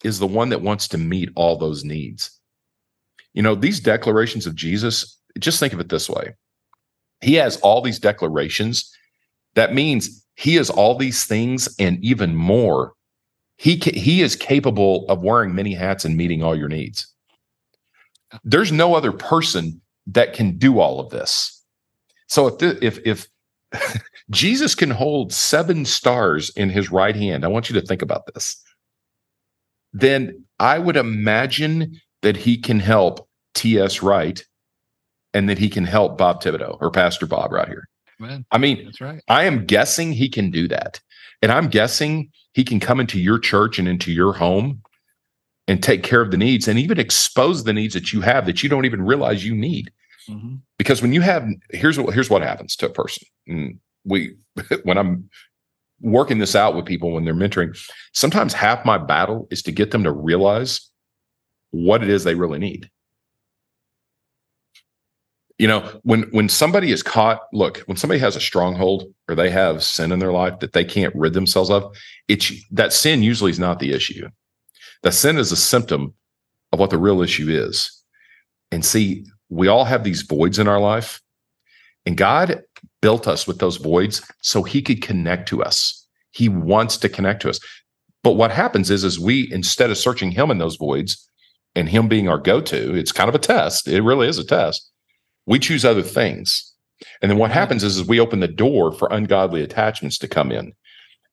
is 0.05 0.20
the 0.20 0.26
one 0.26 0.50
that 0.50 0.62
wants 0.62 0.87
to 0.88 0.98
meet 0.98 1.31
all 1.35 1.57
those 1.57 1.85
needs. 1.85 2.31
You 3.35 3.42
know, 3.42 3.55
these 3.55 3.81
declarations 3.81 4.46
of 4.46 4.55
Jesus, 4.55 5.18
just 5.38 5.59
think 5.59 5.72
of 5.72 5.81
it 5.81 5.88
this 5.88 6.09
way. 6.09 6.35
He 7.20 7.35
has 7.35 7.57
all 7.59 7.81
these 7.81 7.98
declarations. 7.98 8.94
That 9.55 9.74
means 9.74 10.24
he 10.37 10.57
is 10.57 10.70
all 10.70 10.96
these 10.96 11.25
things 11.25 11.68
and 11.79 12.03
even 12.05 12.37
more. 12.37 12.92
He 13.57 13.79
ca- 13.79 13.99
he 13.99 14.22
is 14.22 14.37
capable 14.37 15.07
of 15.09 15.22
wearing 15.22 15.55
many 15.55 15.75
hats 15.75 16.05
and 16.05 16.16
meeting 16.16 16.42
all 16.42 16.57
your 16.57 16.68
needs. 16.68 17.12
There's 18.44 18.70
no 18.70 18.94
other 18.94 19.12
person 19.12 19.81
that 20.09 20.35
can 20.35 20.59
do 20.59 20.79
all 20.79 21.01
of 21.01 21.11
this. 21.11 21.53
So 22.29 22.46
if 22.46 22.59
the, 22.59 22.85
if 22.85 22.99
if 23.05 23.29
Jesus 24.31 24.75
can 24.75 24.90
hold 24.90 25.33
seven 25.33 25.85
stars 25.85 26.51
in 26.51 26.70
his 26.70 26.90
right 26.90 27.16
hand. 27.16 27.44
I 27.44 27.49
want 27.49 27.70
you 27.70 27.81
to 27.81 27.87
think 27.87 28.03
about 28.03 28.27
this. 28.33 28.62
Then 29.92 30.44
I 30.59 30.79
would 30.79 30.96
imagine 30.96 32.01
that 32.22 32.37
he 32.37 32.59
can 32.59 32.81
help 32.81 33.29
T.S. 33.55 34.03
Wright 34.03 34.44
and 35.33 35.49
that 35.49 35.59
he 35.59 35.68
can 35.68 35.85
help 35.85 36.18
Bob 36.18 36.42
Thibodeau 36.42 36.79
or 36.81 36.90
Pastor 36.90 37.27
Bob 37.27 37.53
right 37.53 37.68
here. 37.68 37.88
Amen. 38.20 38.44
I 38.50 38.59
mean, 38.59 38.85
That's 38.85 39.00
right. 39.00 39.20
I 39.29 39.44
am 39.44 39.64
guessing 39.66 40.12
he 40.12 40.29
can 40.29 40.50
do 40.50 40.68
that. 40.68 41.00
And 41.42 41.52
I'm 41.52 41.68
guessing 41.68 42.31
he 42.55 42.64
can 42.64 42.81
come 42.81 42.98
into 43.00 43.20
your 43.20 43.38
church 43.38 43.79
and 43.79 43.87
into 43.87 44.11
your 44.12 44.33
home 44.33 44.83
and 45.68 45.83
take 45.83 46.02
care 46.02 46.20
of 46.22 46.31
the 46.31 46.37
needs 46.37 46.68
and 46.68 46.79
even 46.79 46.98
expose 46.98 47.64
the 47.64 47.72
needs 47.72 47.92
that 47.94 48.12
you 48.12 48.20
have 48.22 48.46
that 48.46 48.62
you 48.62 48.68
don't 48.68 48.85
even 48.87 49.02
realize 49.02 49.44
you 49.44 49.55
need 49.55 49.90
Mhm. 50.29 50.61
because 50.79 51.02
when 51.02 51.12
you 51.12 51.20
have 51.20 51.46
here's 51.70 51.98
what 52.00 52.12
here's 52.14 52.29
what 52.31 52.42
happens 52.42 52.74
to 52.76 52.87
a 52.87 52.90
person 52.90 53.26
and 53.46 53.79
we 54.05 54.35
when 54.83 54.98
i'm 54.98 55.29
working 56.00 56.38
this 56.38 56.57
out 56.57 56.74
with 56.74 56.85
people 56.85 57.12
when 57.12 57.24
they're 57.24 57.35
mentoring 57.35 57.76
sometimes 58.12 58.52
half 58.52 58.85
my 58.85 58.98
battle 58.98 59.46
is 59.52 59.62
to 59.62 59.70
get 59.72 59.92
them 59.92 60.02
to 60.02 60.11
realize 60.11 60.90
what 61.70 62.02
it 62.02 62.09
is 62.09 62.24
they 62.24 62.35
really 62.35 62.59
need 62.59 62.90
you 65.59 65.66
know 65.66 65.81
when 66.03 66.23
when 66.33 66.49
somebody 66.49 66.92
is 66.92 67.03
caught 67.03 67.40
look 67.53 67.79
when 67.87 67.97
somebody 67.97 68.21
has 68.21 68.37
a 68.37 68.40
stronghold 68.40 69.05
or 69.29 69.35
they 69.35 69.51
have 69.51 69.83
sin 69.83 70.12
in 70.12 70.19
their 70.19 70.33
life 70.33 70.59
that 70.61 70.73
they 70.73 70.85
can't 70.85 71.14
rid 71.14 71.33
themselves 71.33 71.71
of 71.71 71.95
it's 72.29 72.53
that 72.71 72.92
sin 72.92 73.23
usually 73.23 73.51
is 73.51 73.59
not 73.59 73.79
the 73.79 73.92
issue 73.92 74.29
that 75.03 75.14
sin 75.14 75.38
is 75.38 75.53
a 75.53 75.57
symptom 75.57 76.12
of 76.73 76.79
what 76.79 76.90
the 76.90 76.99
real 76.99 77.23
issue 77.23 77.49
is 77.49 78.03
and 78.71 78.85
see 78.85 79.25
we 79.49 79.69
all 79.69 79.85
have 79.85 80.05
these 80.05 80.23
voids 80.23 80.59
in 80.59 80.69
our 80.69 80.81
life 80.81 81.21
and 82.05 82.16
god 82.16 82.62
built 83.01 83.27
us 83.27 83.47
with 83.47 83.59
those 83.59 83.77
voids 83.77 84.23
so 84.42 84.62
he 84.62 84.83
could 84.83 85.03
connect 85.03 85.49
to 85.49 85.62
us 85.62 86.07
he 86.33 86.49
wants 86.49 86.99
to 86.99 87.09
connect 87.09 87.40
to 87.42 87.49
us 87.49 87.61
But 88.23 88.33
what 88.33 88.51
happens 88.51 88.90
is, 88.90 89.05
is 89.05 89.21
we 89.21 89.49
instead 89.53 89.88
of 89.90 89.97
searching 89.97 90.33
him 90.33 90.51
in 90.51 90.59
those 90.59 90.77
voids 90.77 91.31
and 91.77 91.88
him 91.88 92.09
being 92.09 92.29
our 92.29 92.38
go-to, 92.38 92.95
it's 92.97 93.12
kind 93.12 93.29
of 93.29 93.35
a 93.35 93.38
test. 93.38 93.87
It 93.87 94.03
really 94.03 94.27
is 94.27 94.38
a 94.38 94.45
test. 94.45 94.90
We 95.47 95.59
choose 95.59 95.85
other 95.85 96.03
things. 96.03 96.73
And 97.23 97.31
then 97.31 97.39
what 97.39 97.51
mm-hmm. 97.51 97.59
happens 97.59 97.85
is, 97.85 97.99
is 97.99 98.07
we 98.07 98.21
open 98.21 98.41
the 98.41 98.49
door 98.49 98.93
for 98.93 99.09
ungodly 99.11 99.63
attachments 99.63 100.19
to 100.19 100.29
come 100.29 100.51
in. 100.51 100.73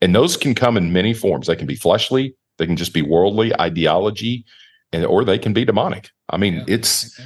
And 0.02 0.13
those 0.13 0.36
can 0.36 0.54
come 0.54 0.78
in 0.78 0.93
many 0.93 1.13
forms. 1.13 1.47
They 1.47 1.56
can 1.56 1.67
be 1.67 1.76
fleshly, 1.76 2.36
they 2.58 2.65
can 2.65 2.76
just 2.76 2.93
be 2.93 3.02
worldly, 3.02 3.58
ideology, 3.60 4.45
and 4.91 5.06
or 5.06 5.23
they 5.23 5.39
can 5.39 5.54
be 5.54 5.65
demonic. 5.65 6.10
I 6.30 6.38
mean, 6.38 6.56
yeah. 6.56 6.63
it's 6.67 7.19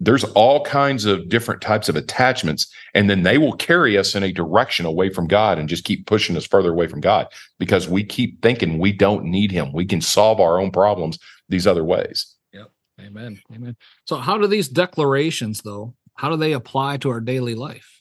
there's 0.00 0.24
all 0.24 0.64
kinds 0.64 1.04
of 1.04 1.28
different 1.28 1.60
types 1.60 1.88
of 1.88 1.94
attachments 1.94 2.66
and 2.92 3.08
then 3.08 3.22
they 3.22 3.38
will 3.38 3.52
carry 3.52 3.96
us 3.96 4.16
in 4.16 4.24
a 4.24 4.32
direction 4.32 4.84
away 4.84 5.08
from 5.08 5.28
god 5.28 5.58
and 5.58 5.68
just 5.68 5.84
keep 5.84 6.06
pushing 6.06 6.36
us 6.36 6.44
further 6.44 6.70
away 6.70 6.88
from 6.88 7.00
god 7.00 7.28
because 7.60 7.88
we 7.88 8.02
keep 8.02 8.42
thinking 8.42 8.78
we 8.78 8.92
don't 8.92 9.24
need 9.24 9.52
him 9.52 9.72
we 9.72 9.86
can 9.86 10.00
solve 10.00 10.40
our 10.40 10.60
own 10.60 10.72
problems 10.72 11.18
these 11.48 11.68
other 11.68 11.84
ways 11.84 12.34
yep 12.52 12.70
amen 13.00 13.40
amen 13.54 13.76
so 14.04 14.16
how 14.16 14.36
do 14.36 14.48
these 14.48 14.68
declarations 14.68 15.60
though 15.62 15.94
how 16.22 16.30
do 16.30 16.36
they 16.36 16.52
apply 16.52 16.96
to 16.96 17.10
our 17.10 17.20
daily 17.20 17.54
life 17.54 18.00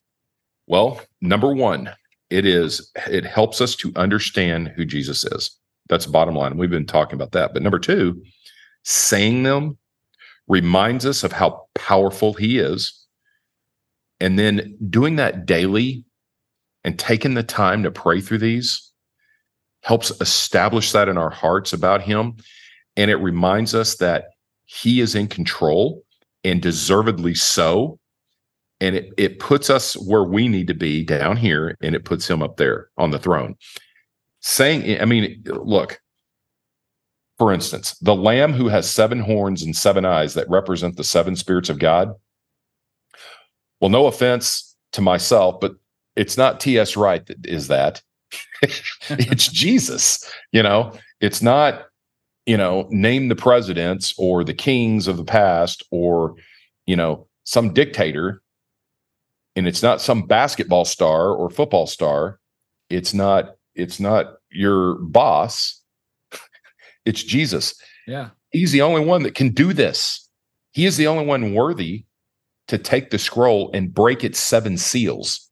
well 0.67 1.01
number 1.19 1.53
one 1.53 1.89
it 2.29 2.45
is 2.45 2.91
it 3.07 3.25
helps 3.25 3.59
us 3.59 3.75
to 3.75 3.91
understand 3.95 4.69
who 4.75 4.85
jesus 4.85 5.25
is 5.25 5.57
that's 5.89 6.05
the 6.05 6.11
bottom 6.11 6.35
line 6.35 6.57
we've 6.57 6.69
been 6.69 6.85
talking 6.85 7.15
about 7.15 7.31
that 7.31 7.53
but 7.53 7.63
number 7.63 7.79
two 7.79 8.21
saying 8.83 9.43
them 9.43 9.77
reminds 10.47 11.05
us 11.05 11.23
of 11.23 11.31
how 11.31 11.67
powerful 11.75 12.33
he 12.33 12.59
is. 12.59 13.05
And 14.19 14.37
then 14.37 14.77
doing 14.89 15.15
that 15.15 15.45
daily 15.45 16.03
and 16.83 16.99
taking 16.99 17.33
the 17.33 17.43
time 17.43 17.83
to 17.83 17.91
pray 17.91 18.19
through 18.19 18.39
these 18.39 18.91
helps 19.83 20.11
establish 20.21 20.91
that 20.91 21.09
in 21.09 21.17
our 21.17 21.29
hearts 21.29 21.73
about 21.73 22.01
him. 22.01 22.35
And 22.97 23.09
it 23.09 23.15
reminds 23.15 23.73
us 23.73 23.95
that 23.97 24.25
he 24.65 24.99
is 24.99 25.15
in 25.15 25.27
control 25.27 26.03
and 26.43 26.61
deservedly 26.61 27.33
so. 27.33 27.97
And 28.81 28.95
it, 28.95 29.13
it 29.17 29.39
puts 29.39 29.69
us 29.69 29.93
where 29.93 30.23
we 30.23 30.47
need 30.47 30.67
to 30.67 30.73
be 30.73 31.03
down 31.03 31.37
here 31.37 31.77
and 31.81 31.95
it 31.95 32.03
puts 32.03 32.29
him 32.29 32.43
up 32.43 32.57
there 32.57 32.89
on 32.97 33.11
the 33.11 33.19
throne. 33.19 33.55
Saying, 34.41 34.99
I 34.99 35.05
mean, 35.05 35.43
look, 35.45 36.01
for 37.37 37.53
instance, 37.53 37.95
the 37.99 38.15
lamb 38.15 38.53
who 38.53 38.67
has 38.67 38.89
seven 38.89 39.19
horns 39.19 39.61
and 39.63 39.75
seven 39.75 40.03
eyes 40.03 40.33
that 40.33 40.49
represent 40.49 40.97
the 40.97 41.03
seven 41.03 41.35
spirits 41.35 41.69
of 41.69 41.79
God. 41.79 42.13
Well, 43.79 43.89
no 43.89 44.07
offense 44.07 44.75
to 44.93 45.01
myself, 45.01 45.59
but 45.59 45.73
it's 46.15 46.37
not 46.37 46.59
T.S. 46.59 46.95
Wright 46.97 47.25
that 47.25 47.45
is 47.45 47.67
that. 47.67 48.01
it's 48.61 49.47
Jesus. 49.47 50.31
You 50.51 50.63
know, 50.63 50.93
it's 51.19 51.41
not, 51.41 51.85
you 52.45 52.57
know, 52.57 52.87
name 52.89 53.27
the 53.29 53.35
presidents 53.35 54.13
or 54.17 54.43
the 54.43 54.53
kings 54.53 55.07
of 55.07 55.17
the 55.17 55.25
past 55.25 55.83
or, 55.91 56.35
you 56.85 56.95
know, 56.95 57.27
some 57.43 57.73
dictator. 57.73 58.40
And 59.55 59.67
it's 59.67 59.83
not 59.83 60.01
some 60.01 60.23
basketball 60.23 60.85
star 60.85 61.31
or 61.31 61.49
football 61.49 61.87
star. 61.87 62.39
It's 62.89 63.13
not, 63.13 63.55
it's 63.75 63.99
not 63.99 64.35
your 64.49 64.95
boss 64.95 65.81
it's 67.05 67.23
Jesus. 67.23 67.75
Yeah. 68.07 68.29
He's 68.51 68.71
the 68.71 68.81
only 68.81 69.05
one 69.05 69.23
that 69.23 69.35
can 69.35 69.49
do 69.49 69.73
this. 69.73 70.27
He 70.73 70.85
is 70.85 70.97
the 70.97 71.07
only 71.07 71.25
one 71.25 71.53
worthy 71.53 72.05
to 72.67 72.77
take 72.77 73.09
the 73.09 73.19
scroll 73.19 73.69
and 73.73 73.93
break 73.93 74.23
its 74.23 74.39
seven 74.39 74.77
seals. 74.77 75.49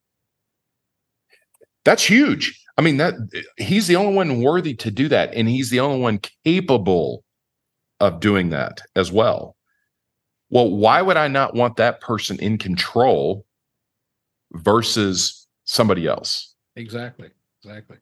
That's 1.86 2.04
huge. 2.04 2.62
I 2.78 2.82
mean, 2.82 2.98
that 2.98 3.16
he's 3.58 3.88
the 3.88 3.96
only 3.96 4.14
one 4.14 4.42
worthy 4.42 4.74
to 4.76 4.92
do 4.92 5.08
that. 5.10 5.34
And 5.34 5.50
he's 5.50 5.70
the 5.70 5.80
only 5.82 6.00
one 6.00 6.20
capable 6.46 7.24
of 8.00 8.20
doing 8.20 8.50
that 8.50 8.82
as 8.96 9.12
well. 9.12 9.56
Well, 10.50 10.70
why 10.70 11.02
would 11.02 11.18
I 11.18 11.28
not 11.28 11.56
want 11.56 11.76
that 11.76 12.02
person 12.02 12.40
in 12.40 12.58
control 12.58 13.46
versus 14.54 15.48
somebody 15.66 16.08
else? 16.08 16.56
Exactly. 16.76 17.30
Exactly. 17.64 17.98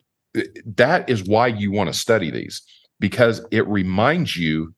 That 0.65 1.09
is 1.09 1.23
why 1.23 1.47
you 1.47 1.71
want 1.71 1.91
to 1.91 1.97
study 1.97 2.29
these 2.29 2.61
because 2.99 3.45
it 3.51 3.67
reminds 3.67 4.35
you 4.35 4.73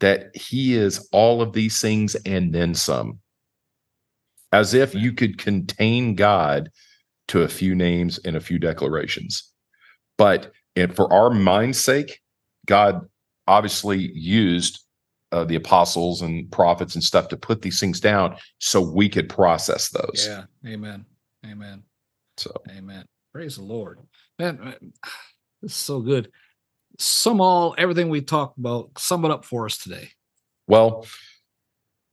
that 0.00 0.34
he 0.34 0.74
is 0.74 1.08
all 1.12 1.40
of 1.40 1.52
these 1.52 1.80
things 1.80 2.14
and 2.26 2.54
then 2.54 2.74
some. 2.74 3.20
As 4.52 4.72
if 4.72 4.94
you 4.94 5.12
could 5.12 5.38
contain 5.38 6.14
God 6.14 6.70
to 7.28 7.42
a 7.42 7.48
few 7.48 7.74
names 7.74 8.18
and 8.18 8.36
a 8.36 8.40
few 8.40 8.58
declarations. 8.58 9.50
But 10.16 10.52
and 10.76 10.94
for 10.94 11.12
our 11.12 11.30
mind's 11.30 11.80
sake, 11.80 12.20
God 12.66 13.00
obviously 13.46 14.10
used 14.14 14.83
uh, 15.34 15.44
the 15.44 15.56
apostles 15.56 16.22
and 16.22 16.50
prophets 16.50 16.94
and 16.94 17.04
stuff 17.04 17.28
to 17.28 17.36
put 17.36 17.62
these 17.62 17.80
things 17.80 18.00
down 18.00 18.36
so 18.58 18.80
we 18.80 19.08
could 19.08 19.28
process 19.28 19.90
those. 19.90 20.26
Yeah. 20.26 20.44
Amen. 20.66 21.04
Amen. 21.44 21.82
So, 22.36 22.52
amen. 22.70 23.04
Praise 23.32 23.56
the 23.56 23.62
Lord. 23.62 23.98
Man, 24.38 24.74
this 25.62 25.72
is 25.72 25.74
so 25.74 26.00
good 26.00 26.30
sum 26.98 27.40
all 27.40 27.74
everything 27.78 28.08
we 28.08 28.20
talked 28.20 28.58
about, 28.58 28.90
sum 28.98 29.24
it 29.24 29.30
up 29.30 29.44
for 29.44 29.66
us 29.66 29.78
today. 29.78 30.10
Well, 30.66 31.06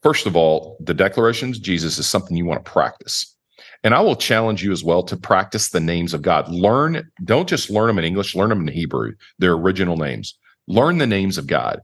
first 0.02 0.26
of 0.26 0.36
all, 0.36 0.78
the 0.80 0.94
declarations 0.94 1.60
Jesus 1.60 1.98
is 1.98 2.08
something 2.08 2.36
you 2.36 2.46
want 2.46 2.64
to 2.66 2.72
practice. 2.72 3.36
And 3.84 3.94
I 3.94 4.02
will 4.02 4.16
challenge 4.16 4.64
you 4.64 4.72
as 4.72 4.84
well 4.84 5.04
to 5.04 5.18
practice 5.18 5.70
the 5.70 5.80
names 5.80 6.14
of 6.14 6.22
God. 6.22 6.50
Learn, 6.50 7.10
don't 7.24 7.50
just 7.50 7.70
learn 7.70 7.88
them 7.88 8.00
in 8.00 8.06
English, 8.06 8.36
learn 8.36 8.50
them 8.50 8.68
in 8.68 8.74
Hebrew, 8.74 9.14
their 9.40 9.54
original 9.54 9.98
names. 9.98 10.38
Learn 10.68 10.98
the 10.98 11.08
names 11.08 11.38
of 11.38 11.48
God. 11.48 11.82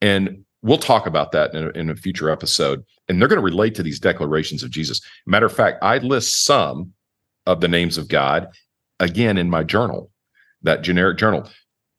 And 0.00 0.44
we'll 0.62 0.78
talk 0.78 1.06
about 1.06 1.32
that 1.32 1.54
in 1.54 1.64
a, 1.64 1.70
in 1.70 1.90
a 1.90 1.96
future 1.96 2.30
episode. 2.30 2.84
And 3.08 3.20
they're 3.20 3.28
going 3.28 3.40
to 3.40 3.44
relate 3.44 3.74
to 3.76 3.82
these 3.82 4.00
declarations 4.00 4.62
of 4.62 4.70
Jesus. 4.70 5.00
Matter 5.26 5.46
of 5.46 5.52
fact, 5.52 5.82
I 5.82 5.98
list 5.98 6.44
some 6.44 6.92
of 7.46 7.60
the 7.60 7.68
names 7.68 7.98
of 7.98 8.08
God 8.08 8.48
again 9.00 9.36
in 9.36 9.50
my 9.50 9.64
journal, 9.64 10.10
that 10.62 10.82
generic 10.82 11.18
journal 11.18 11.48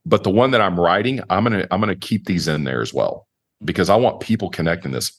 but 0.06 0.24
the 0.24 0.30
one 0.30 0.52
that 0.52 0.62
I'm 0.62 0.80
writing, 0.80 1.22
I'm 1.30 1.44
gonna 1.44 1.68
I'm 1.72 1.80
gonna 1.80 1.96
keep 1.96 2.26
these 2.26 2.48
in 2.48 2.64
there 2.64 2.82
as 2.82 2.94
well 2.94 3.28
because 3.64 3.90
I 3.90 3.96
want 3.96 4.20
people 4.20 4.50
connecting 4.50 4.92
this. 4.92 5.14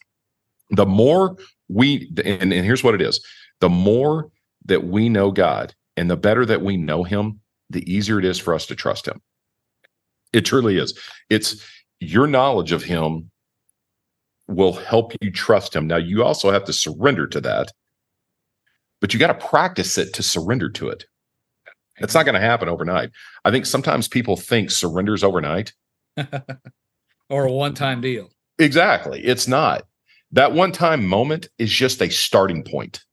The 0.70 0.87
more 0.87 1.37
we 1.68 2.11
and, 2.24 2.52
and 2.52 2.64
here's 2.64 2.85
what 2.85 2.94
it 2.94 3.02
is: 3.02 3.24
the 3.61 3.68
more 3.68 4.30
that 4.66 4.85
we 4.85 5.09
know 5.09 5.30
God 5.30 5.74
and 5.96 6.11
the 6.11 6.16
better 6.16 6.44
that 6.46 6.62
we 6.62 6.76
know 6.76 7.02
Him, 7.02 7.40
the 7.70 7.90
easier 7.90 8.18
it 8.18 8.24
is 8.24 8.38
for 8.38 8.54
us 8.54 8.66
to 8.66 8.74
trust 8.74 9.09
Him. 9.09 9.22
It 10.33 10.42
truly 10.42 10.78
is. 10.78 10.98
It's 11.30 11.64
your 12.00 12.26
knowledge 12.26 12.72
of 12.72 12.83
Him 12.83 13.30
will 14.48 14.72
help 14.72 15.12
you 15.20 15.30
trust 15.30 15.74
Him. 15.74 15.87
Now 15.87 15.96
you 15.96 16.22
also 16.22 16.50
have 16.50 16.64
to 16.64 16.72
surrender 16.72 17.26
to 17.28 17.40
that, 17.42 17.72
but 19.00 19.12
you 19.12 19.20
got 19.20 19.38
to 19.38 19.46
practice 19.46 19.98
it 19.98 20.12
to 20.14 20.22
surrender 20.22 20.70
to 20.70 20.88
it. 20.88 21.04
It's 21.98 22.14
not 22.14 22.24
going 22.24 22.35
to 22.35 22.40
happen 22.40 22.68
overnight. 22.68 23.11
I 23.44 23.50
think 23.50 23.66
sometimes 23.66 24.09
people 24.09 24.37
think 24.37 24.70
surrenders 24.70 25.22
overnight 25.22 25.72
or 27.28 27.44
a 27.44 27.52
one 27.52 27.74
time 27.74 28.00
deal. 28.00 28.30
Exactly. 28.59 29.20
It's 29.24 29.46
not. 29.48 29.85
That 30.33 30.52
one 30.52 30.72
time 30.72 31.07
moment 31.07 31.48
is 31.59 31.70
just 31.70 32.02
a 32.02 32.11
starting 32.11 32.64
point. 32.64 33.04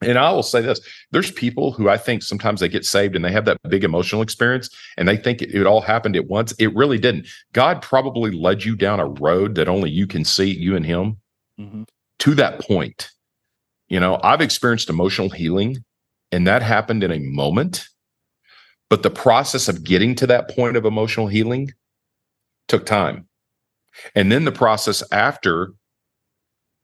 And 0.00 0.16
I 0.16 0.30
will 0.30 0.44
say 0.44 0.60
this 0.60 0.80
there's 1.10 1.30
people 1.32 1.72
who 1.72 1.88
I 1.88 1.96
think 1.96 2.22
sometimes 2.22 2.60
they 2.60 2.68
get 2.68 2.84
saved 2.84 3.16
and 3.16 3.24
they 3.24 3.32
have 3.32 3.46
that 3.46 3.58
big 3.68 3.84
emotional 3.84 4.22
experience 4.22 4.70
and 4.96 5.08
they 5.08 5.16
think 5.16 5.42
it, 5.42 5.54
it 5.54 5.66
all 5.66 5.80
happened 5.80 6.16
at 6.16 6.28
once. 6.28 6.52
It 6.58 6.74
really 6.74 6.98
didn't. 6.98 7.26
God 7.52 7.82
probably 7.82 8.30
led 8.30 8.64
you 8.64 8.76
down 8.76 9.00
a 9.00 9.06
road 9.06 9.56
that 9.56 9.68
only 9.68 9.90
you 9.90 10.06
can 10.06 10.24
see, 10.24 10.50
you 10.50 10.76
and 10.76 10.86
Him, 10.86 11.16
mm-hmm. 11.58 11.82
to 12.20 12.34
that 12.36 12.60
point. 12.60 13.10
You 13.88 13.98
know, 13.98 14.20
I've 14.22 14.40
experienced 14.40 14.90
emotional 14.90 15.30
healing 15.30 15.84
and 16.30 16.46
that 16.46 16.62
happened 16.62 17.02
in 17.02 17.10
a 17.10 17.18
moment. 17.18 17.88
But 18.90 19.02
the 19.02 19.10
process 19.10 19.68
of 19.68 19.84
getting 19.84 20.14
to 20.16 20.26
that 20.28 20.48
point 20.50 20.76
of 20.76 20.84
emotional 20.84 21.26
healing 21.26 21.72
took 22.68 22.86
time. 22.86 23.26
And 24.14 24.30
then 24.30 24.44
the 24.44 24.52
process 24.52 25.02
after 25.12 25.72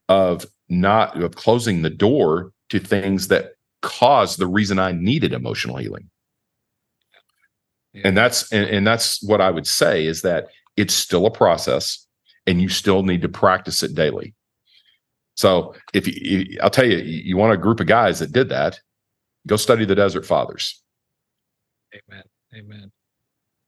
of 0.07 0.45
not 0.69 1.21
of 1.21 1.35
closing 1.35 1.81
the 1.81 1.89
door 1.89 2.51
to 2.69 2.79
things 2.79 3.27
that 3.29 3.53
caused 3.81 4.39
the 4.39 4.47
reason 4.47 4.79
I 4.79 4.91
needed 4.91 5.33
emotional 5.33 5.77
healing. 5.77 6.09
Yeah. 7.93 8.01
And 8.05 8.17
that's 8.17 8.51
and, 8.51 8.69
and 8.69 8.85
that's 8.87 9.23
what 9.23 9.41
I 9.41 9.51
would 9.51 9.67
say 9.67 10.05
is 10.05 10.21
that 10.23 10.47
it's 10.75 10.93
still 10.93 11.25
a 11.25 11.31
process 11.31 12.05
and 12.45 12.61
you 12.61 12.69
still 12.69 13.03
need 13.03 13.21
to 13.21 13.29
practice 13.29 13.83
it 13.83 13.95
daily. 13.95 14.33
So 15.35 15.75
if 15.93 16.07
you, 16.07 16.57
I'll 16.61 16.69
tell 16.69 16.85
you, 16.85 16.97
you 16.97 17.37
want 17.37 17.53
a 17.53 17.57
group 17.57 17.79
of 17.79 17.87
guys 17.87 18.19
that 18.19 18.31
did 18.31 18.49
that, 18.49 18.79
Go 19.47 19.57
study 19.57 19.85
the 19.85 19.95
Desert 19.95 20.25
Fathers. 20.25 20.81
Amen. 21.93 22.23
Amen. 22.55 22.91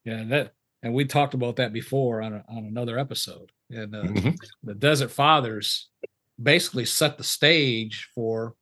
Yeah, 0.04 0.24
that 0.30 0.54
and 0.82 0.94
we 0.94 1.06
talked 1.06 1.34
about 1.34 1.58
that 1.58 1.74
before 1.74 2.22
on 2.22 2.34
a, 2.34 2.46
on 2.50 2.66
another 2.66 2.98
episode. 2.98 3.52
And 3.70 3.96
uh, 3.96 4.04
mm-hmm. 4.04 4.30
the 4.64 4.76
Desert 4.76 5.12
Fathers 5.12 5.90
basically 6.42 6.86
set 6.86 7.18
the 7.18 7.24
stage 7.24 8.10
for 8.16 8.56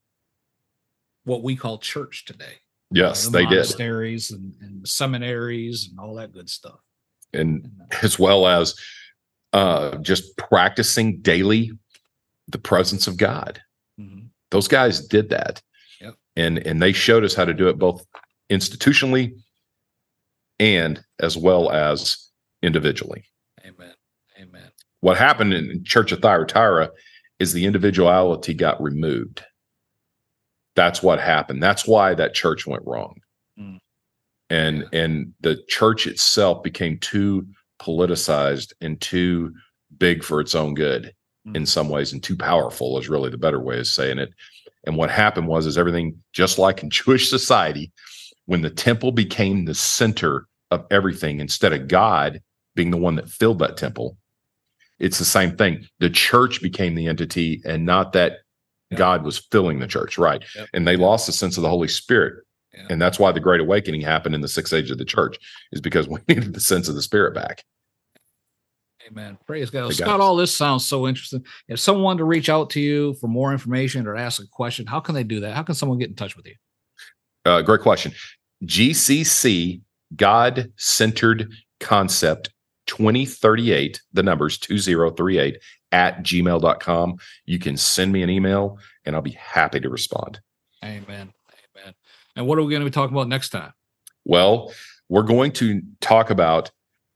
what 1.25 1.43
we 1.43 1.55
call 1.55 1.77
church 1.77 2.25
today. 2.25 2.53
Yes, 2.91 3.27
uh, 3.27 3.31
the 3.31 3.37
they 3.37 3.43
monasteries 3.43 4.29
did. 4.29 4.39
And, 4.39 4.55
and 4.61 4.87
seminaries 4.87 5.89
and 5.89 5.99
all 5.99 6.15
that 6.15 6.31
good 6.31 6.49
stuff. 6.49 6.79
and 7.33 7.69
as 8.03 8.17
well 8.17 8.47
as 8.47 8.75
uh, 9.53 9.97
just 9.97 10.37
practicing 10.37 11.19
daily 11.21 11.71
the 12.47 12.57
presence 12.57 13.07
of 13.07 13.17
God. 13.17 13.61
Mm-hmm. 13.99 14.27
Those 14.51 14.67
guys 14.67 15.07
did 15.07 15.29
that, 15.29 15.61
yep. 15.99 16.15
and 16.35 16.59
and 16.59 16.81
they 16.81 16.93
showed 16.93 17.23
us 17.23 17.33
how 17.33 17.45
to 17.45 17.53
do 17.53 17.67
it 17.67 17.77
both 17.77 18.05
institutionally 18.51 19.37
and 20.59 21.03
as 21.19 21.35
well 21.37 21.71
as 21.71 22.29
individually. 22.61 23.25
Amen. 23.65 23.93
Amen. 24.39 24.69
What 25.01 25.17
happened 25.17 25.53
in 25.53 25.83
Church 25.83 26.11
of 26.11 26.21
Thyatira 26.21 26.91
is 27.39 27.53
the 27.53 27.65
individuality 27.65 28.53
got 28.53 28.81
removed. 28.81 29.43
That's 30.75 31.01
what 31.01 31.19
happened. 31.19 31.61
That's 31.61 31.87
why 31.87 32.13
that 32.15 32.33
church 32.33 32.67
went 32.67 32.85
wrong. 32.85 33.19
Mm. 33.59 33.79
And 34.49 34.85
and 34.93 35.33
the 35.41 35.63
church 35.67 36.07
itself 36.07 36.63
became 36.63 36.99
too 36.99 37.47
politicized 37.81 38.73
and 38.81 38.99
too 39.01 39.53
big 39.97 40.23
for 40.23 40.39
its 40.39 40.55
own 40.55 40.73
good 40.73 41.13
mm. 41.47 41.55
in 41.55 41.65
some 41.65 41.89
ways 41.89 42.13
and 42.13 42.21
too 42.21 42.35
powerful 42.35 42.97
is 42.99 43.09
really 43.09 43.29
the 43.29 43.37
better 43.37 43.59
way 43.59 43.79
of 43.79 43.87
saying 43.87 44.19
it. 44.19 44.29
And 44.85 44.97
what 44.97 45.09
happened 45.09 45.47
was 45.47 45.65
is 45.65 45.77
everything 45.77 46.21
just 46.33 46.57
like 46.57 46.83
in 46.83 46.89
Jewish 46.91 47.29
society 47.29 47.91
when 48.45 48.61
the 48.61 48.69
temple 48.69 49.11
became 49.11 49.65
the 49.65 49.73
center 49.73 50.45
of 50.71 50.85
everything 50.91 51.39
instead 51.39 51.73
of 51.73 51.87
God 51.87 52.41
being 52.75 52.91
the 52.91 52.97
one 52.97 53.15
that 53.15 53.29
filled 53.29 53.59
that 53.59 53.77
temple 53.77 54.17
it's 54.99 55.19
the 55.19 55.25
same 55.25 55.55
thing. 55.57 55.87
The 55.99 56.09
church 56.09 56.61
became 56.61 56.95
the 56.95 57.07
entity 57.07 57.61
and 57.65 57.85
not 57.85 58.13
that 58.13 58.39
God 58.93 59.23
was 59.23 59.39
filling 59.51 59.79
the 59.79 59.87
church, 59.87 60.17
right? 60.17 60.43
Yep. 60.55 60.69
And 60.73 60.87
they 60.87 60.95
lost 60.95 61.25
the 61.25 61.33
sense 61.33 61.57
of 61.57 61.63
the 61.63 61.69
Holy 61.69 61.87
Spirit. 61.87 62.45
And 62.89 63.01
that's 63.01 63.17
why 63.17 63.31
the 63.31 63.39
Great 63.39 63.61
Awakening 63.61 64.01
happened 64.01 64.35
in 64.35 64.41
the 64.41 64.47
sixth 64.47 64.73
age 64.73 64.91
of 64.91 64.97
the 64.97 65.05
church, 65.05 65.37
is 65.71 65.81
because 65.81 66.07
we 66.09 66.19
needed 66.27 66.53
the 66.53 66.59
sense 66.59 66.87
of 66.87 66.95
the 66.95 67.01
Spirit 67.01 67.33
back. 67.33 67.63
Amen. 69.07 69.37
Praise 69.45 69.69
God. 69.69 69.93
Scott, 69.93 70.19
all 70.19 70.35
this 70.35 70.55
sounds 70.55 70.85
so 70.85 71.07
interesting. 71.07 71.45
If 71.67 71.79
someone 71.79 72.03
wanted 72.03 72.19
to 72.19 72.25
reach 72.25 72.49
out 72.49 72.71
to 72.71 72.81
you 72.81 73.13
for 73.15 73.27
more 73.27 73.51
information 73.51 74.07
or 74.07 74.15
ask 74.15 74.41
a 74.41 74.47
question, 74.47 74.87
how 74.87 74.99
can 74.99 75.13
they 75.13 75.23
do 75.23 75.41
that? 75.41 75.53
How 75.53 75.61
can 75.61 75.75
someone 75.75 75.99
get 75.99 76.09
in 76.09 76.15
touch 76.15 76.35
with 76.35 76.47
you? 76.47 76.55
Uh, 77.45 77.61
great 77.61 77.81
question. 77.81 78.13
GCC, 78.63 79.81
God 80.15 80.71
Centered 80.77 81.51
Concept 81.79 82.49
2038, 82.87 84.01
the 84.13 84.23
numbers 84.23 84.57
2038 84.57 85.59
at 85.91 86.23
gmail.com. 86.23 87.17
You 87.45 87.59
can 87.59 87.77
send 87.77 88.11
me 88.11 88.23
an 88.23 88.29
email 88.29 88.79
and 89.05 89.15
I'll 89.15 89.21
be 89.21 89.31
happy 89.31 89.79
to 89.79 89.89
respond. 89.89 90.39
Amen. 90.83 91.33
Amen. 91.77 91.93
And 92.35 92.47
what 92.47 92.57
are 92.57 92.63
we 92.63 92.71
going 92.71 92.81
to 92.81 92.85
be 92.85 92.91
talking 92.91 93.15
about 93.15 93.27
next 93.27 93.49
time? 93.49 93.71
Well, 94.25 94.73
we're 95.09 95.23
going 95.23 95.51
to 95.53 95.81
talk 96.01 96.29
about 96.29 96.71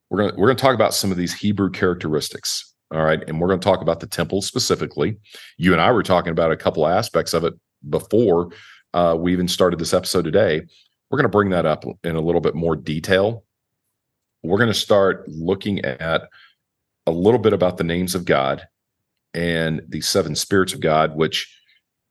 we're 0.10 0.20
going 0.20 0.32
to, 0.32 0.38
we're 0.38 0.48
going 0.48 0.58
to 0.58 0.62
talk 0.62 0.74
about 0.74 0.94
some 0.94 1.12
of 1.12 1.18
these 1.18 1.34
Hebrew 1.34 1.70
characteristics. 1.70 2.74
All 2.92 3.04
right, 3.04 3.22
and 3.28 3.40
we're 3.40 3.48
going 3.48 3.60
to 3.60 3.64
talk 3.64 3.82
about 3.82 4.00
the 4.00 4.08
temple 4.08 4.42
specifically. 4.42 5.18
You 5.58 5.74
and 5.74 5.82
I 5.82 5.92
were 5.92 6.02
talking 6.02 6.32
about 6.32 6.52
a 6.52 6.58
couple 6.58 6.88
aspects 6.88 7.36
of 7.36 7.44
it 7.44 7.54
before 7.88 8.50
uh, 8.96 9.16
we 9.20 9.32
even 9.32 9.48
started 9.48 9.78
this 9.78 9.94
episode 9.94 10.24
today. 10.24 10.62
We're 11.12 11.18
going 11.18 11.26
to 11.26 11.30
bring 11.30 11.52
that 11.52 11.68
up 11.68 11.86
in 12.04 12.16
a 12.16 12.22
little 12.22 12.42
bit 12.42 12.56
more 12.56 12.76
detail 12.76 13.44
we're 14.44 14.58
going 14.58 14.70
to 14.70 14.74
start 14.74 15.28
looking 15.28 15.84
at 15.84 16.30
a 17.10 17.12
little 17.12 17.40
bit 17.40 17.54
about 17.54 17.78
the 17.78 17.84
names 17.84 18.16
of 18.16 18.26
God 18.26 18.68
and 19.34 19.82
the 19.88 20.02
seven 20.02 20.36
spirits 20.36 20.74
of 20.74 20.80
God, 20.80 21.16
which, 21.16 21.54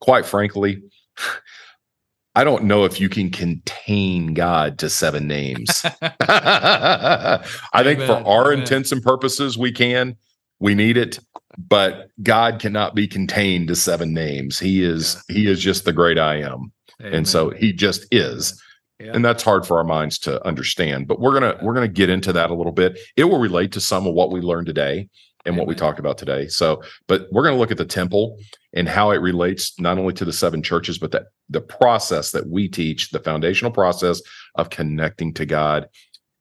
quite 0.00 0.26
frankly, 0.26 0.82
I 2.34 2.44
don't 2.44 2.64
know 2.64 2.84
if 2.84 3.00
you 3.00 3.08
can 3.08 3.30
contain 3.30 4.34
God 4.34 4.78
to 4.78 4.90
seven 4.90 5.26
names. 5.26 5.84
I 6.02 7.40
think 7.82 8.00
for 8.00 8.22
our 8.26 8.52
Amen. 8.52 8.60
intents 8.60 8.92
and 8.92 9.02
purposes, 9.02 9.56
we 9.58 9.72
can. 9.72 10.16
We 10.60 10.74
need 10.74 10.96
it, 10.96 11.20
but 11.56 12.10
God 12.22 12.58
cannot 12.58 12.94
be 12.94 13.06
contained 13.06 13.68
to 13.68 13.76
seven 13.76 14.12
names. 14.12 14.58
He 14.58 14.82
is 14.82 15.16
yeah. 15.28 15.34
He 15.34 15.46
is 15.50 15.60
just 15.60 15.84
the 15.84 15.92
great 15.92 16.18
I 16.18 16.40
am, 16.40 16.72
Amen. 17.00 17.14
and 17.14 17.28
so 17.28 17.50
He 17.50 17.72
just 17.72 18.06
is. 18.10 18.60
Yeah. 19.00 19.12
And 19.14 19.24
that's 19.24 19.44
hard 19.44 19.64
for 19.64 19.78
our 19.78 19.84
minds 19.84 20.18
to 20.20 20.44
understand, 20.44 21.06
but 21.06 21.20
we're 21.20 21.32
gonna 21.32 21.56
we're 21.62 21.74
gonna 21.74 21.86
get 21.86 22.10
into 22.10 22.32
that 22.32 22.50
a 22.50 22.54
little 22.54 22.72
bit. 22.72 22.98
It 23.16 23.24
will 23.24 23.38
relate 23.38 23.72
to 23.72 23.80
some 23.80 24.06
of 24.06 24.14
what 24.14 24.32
we 24.32 24.40
learned 24.40 24.66
today 24.66 25.08
and 25.44 25.54
Amen. 25.54 25.58
what 25.58 25.68
we 25.68 25.74
talked 25.74 25.98
about 25.98 26.18
today. 26.18 26.48
So, 26.48 26.82
but 27.06 27.26
we're 27.32 27.42
going 27.42 27.54
to 27.54 27.58
look 27.58 27.70
at 27.70 27.78
the 27.78 27.84
temple 27.84 28.38
and 28.74 28.88
how 28.88 29.10
it 29.10 29.22
relates 29.22 29.78
not 29.80 29.98
only 29.98 30.12
to 30.14 30.24
the 30.24 30.32
seven 30.32 30.62
churches, 30.62 30.98
but 30.98 31.12
that 31.12 31.26
the 31.48 31.60
process 31.60 32.32
that 32.32 32.48
we 32.48 32.68
teach, 32.68 33.10
the 33.10 33.20
foundational 33.20 33.72
process 33.72 34.20
of 34.56 34.70
connecting 34.70 35.32
to 35.34 35.46
God 35.46 35.88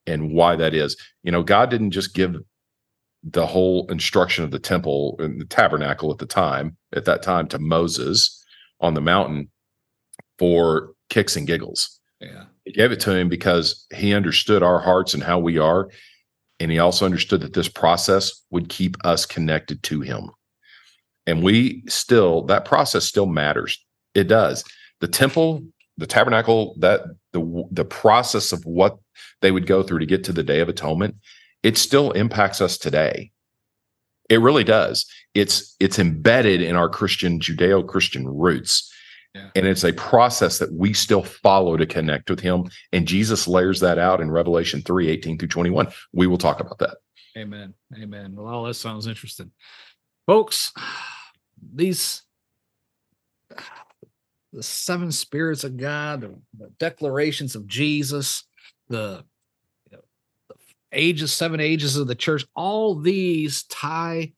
and 0.06 0.32
why 0.32 0.56
that 0.56 0.74
is. 0.74 0.98
You 1.24 1.32
know, 1.32 1.44
God 1.44 1.70
didn't 1.70 1.92
just 1.92 2.14
give 2.14 2.36
the 3.24 3.46
whole 3.46 3.90
instruction 3.90 4.44
of 4.44 4.52
the 4.52 4.60
temple 4.60 5.16
and 5.20 5.40
the 5.40 5.46
tabernacle 5.46 6.12
at 6.12 6.18
the 6.18 6.26
time, 6.26 6.78
at 6.94 7.06
that 7.06 7.24
time 7.24 7.48
to 7.50 7.60
Moses 7.60 8.44
on 8.80 8.94
the 8.94 9.02
mountain 9.02 9.50
for 10.38 10.94
kicks 11.10 11.36
and 11.36 11.48
giggles. 11.48 11.97
Yeah. 12.20 12.46
He 12.66 12.72
gave 12.72 12.92
it 12.92 13.00
to 13.02 13.16
him 13.16 13.30
because 13.30 13.86
he 13.94 14.14
understood 14.14 14.64
our 14.64 14.80
hearts 14.80 15.14
and 15.14 15.24
how 15.24 15.40
we 15.40 15.58
are. 15.58 15.90
And 16.60 16.72
he 16.72 16.80
also 16.80 17.06
understood 17.06 17.42
that 17.42 17.54
this 17.54 17.68
process 17.68 18.44
would 18.50 18.70
keep 18.70 18.98
us 19.06 19.26
connected 19.26 19.84
to 19.84 20.02
him. 20.02 20.32
And 21.28 21.44
we 21.44 21.84
still, 21.88 22.44
that 22.46 22.66
process 22.66 23.06
still 23.06 23.28
matters. 23.28 23.84
It 24.16 24.28
does. 24.28 24.64
The 25.00 25.08
temple, 25.08 25.64
the 25.98 26.08
tabernacle, 26.08 26.76
that 26.80 27.02
the 27.34 27.68
the 27.72 27.86
process 27.86 28.52
of 28.52 28.66
what 28.66 28.98
they 29.42 29.52
would 29.52 29.68
go 29.68 29.84
through 29.84 30.00
to 30.00 30.06
get 30.06 30.24
to 30.24 30.34
the 30.34 30.44
day 30.44 30.60
of 30.60 30.70
atonement, 30.70 31.16
it 31.62 31.78
still 31.78 32.12
impacts 32.12 32.62
us 32.62 32.78
today. 32.78 33.32
It 34.30 34.42
really 34.42 34.64
does. 34.64 35.06
It's 35.36 35.76
it's 35.80 36.00
embedded 36.00 36.62
in 36.62 36.76
our 36.76 36.90
Christian 36.90 37.40
Judeo-Christian 37.40 38.28
roots. 38.28 38.92
And 39.36 39.68
it's 39.68 39.84
a 39.84 39.94
process 39.94 40.58
that 40.60 40.74
we 40.74 40.94
still 40.94 41.24
follow 41.24 41.78
to 41.78 41.86
connect 41.86 42.30
with 42.30 42.40
him. 42.40 42.70
And 42.92 43.08
Jesus 43.08 43.48
layers 43.48 43.80
that 43.82 44.00
out 44.00 44.22
in 44.22 44.32
Revelation 44.32 44.82
3 44.82 45.10
18 45.10 45.38
through 45.38 45.48
21. 45.48 45.88
We 46.14 46.28
will 46.28 46.38
talk 46.38 46.60
about 46.60 46.80
that. 46.80 46.98
Amen. 47.38 47.74
Amen. 47.96 48.36
Well, 48.36 48.48
all 48.48 48.64
that 48.64 48.74
sounds 48.74 49.06
interesting. 49.06 49.52
Folks, 50.26 50.74
these 51.74 52.24
the 54.54 54.64
seven 54.64 55.12
spirits 55.12 55.64
of 55.64 55.78
God, 55.78 56.22
the, 56.22 56.36
the 56.58 56.70
declarations 56.80 57.56
of 57.56 57.68
Jesus, 57.68 58.44
the, 58.88 59.24
you 59.92 59.98
know, 59.98 60.04
the 60.50 60.56
ages, 60.92 61.32
seven 61.32 61.60
ages 61.60 61.96
of 61.96 62.08
the 62.08 62.16
church, 62.16 62.46
all 62.56 62.96
these 62.96 63.64
tie 63.64 64.34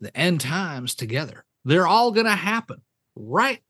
the 0.00 0.16
end 0.16 0.40
times 0.40 0.94
together. 0.94 1.44
They're 1.64 1.86
all 1.86 2.10
going 2.12 2.26
to 2.26 2.32
happen 2.32 2.82
right 3.16 3.60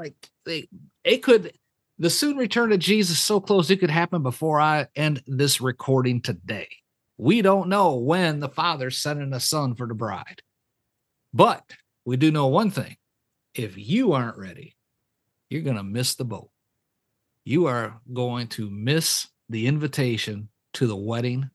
like 0.00 0.30
they 0.46 0.66
it 1.04 1.18
could 1.18 1.52
the 1.98 2.08
soon 2.08 2.38
return 2.38 2.72
of 2.72 2.78
Jesus 2.78 3.20
so 3.20 3.38
close 3.38 3.70
it 3.70 3.80
could 3.80 3.90
happen 3.90 4.22
before 4.22 4.58
I 4.58 4.86
end 4.96 5.22
this 5.26 5.60
recording 5.60 6.22
today. 6.22 6.68
We 7.18 7.42
don't 7.42 7.68
know 7.68 7.96
when 7.96 8.40
the 8.40 8.48
Father's 8.48 8.96
sending 8.96 9.34
a 9.34 9.40
Son 9.40 9.74
for 9.74 9.86
the 9.86 9.92
bride. 9.92 10.40
But 11.34 11.62
we 12.06 12.16
do 12.16 12.30
know 12.30 12.46
one 12.46 12.70
thing. 12.70 12.96
If 13.54 13.76
you 13.76 14.14
aren't 14.14 14.38
ready, 14.38 14.74
you're 15.50 15.60
going 15.60 15.76
to 15.76 15.82
miss 15.82 16.14
the 16.14 16.24
boat. 16.24 16.48
You 17.44 17.66
are 17.66 18.00
going 18.10 18.46
to 18.48 18.70
miss 18.70 19.28
the 19.50 19.66
invitation 19.66 20.48
to 20.74 20.86
the 20.86 20.96
wedding 20.96 21.50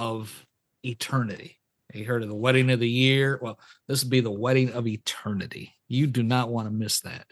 of 0.00 0.44
eternity. 0.82 1.60
You 1.94 2.04
heard 2.04 2.24
of 2.24 2.28
the 2.28 2.34
wedding 2.34 2.68
of 2.72 2.80
the 2.80 2.90
year? 2.90 3.38
Well, 3.40 3.60
this 3.86 4.02
would 4.02 4.10
be 4.10 4.20
the 4.20 4.30
wedding 4.32 4.72
of 4.72 4.88
eternity. 4.88 5.72
You 5.86 6.08
do 6.08 6.24
not 6.24 6.50
want 6.50 6.66
to 6.66 6.74
miss 6.74 7.00
that. 7.02 7.26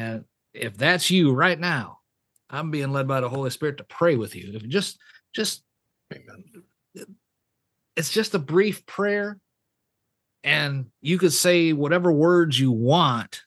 And 0.00 0.24
if 0.54 0.76
that's 0.78 1.10
you 1.10 1.32
right 1.32 1.58
now, 1.58 1.98
I'm 2.48 2.70
being 2.70 2.90
led 2.90 3.06
by 3.06 3.20
the 3.20 3.28
Holy 3.28 3.50
Spirit 3.50 3.76
to 3.78 3.84
pray 3.84 4.16
with 4.16 4.34
you. 4.34 4.52
If 4.54 4.66
just 4.66 4.98
just 5.34 5.62
it's 7.96 8.10
just 8.10 8.34
a 8.34 8.38
brief 8.38 8.86
prayer 8.86 9.38
and 10.42 10.86
you 11.02 11.18
could 11.18 11.34
say 11.34 11.74
whatever 11.74 12.10
words 12.10 12.58
you 12.58 12.72
want 12.72 13.42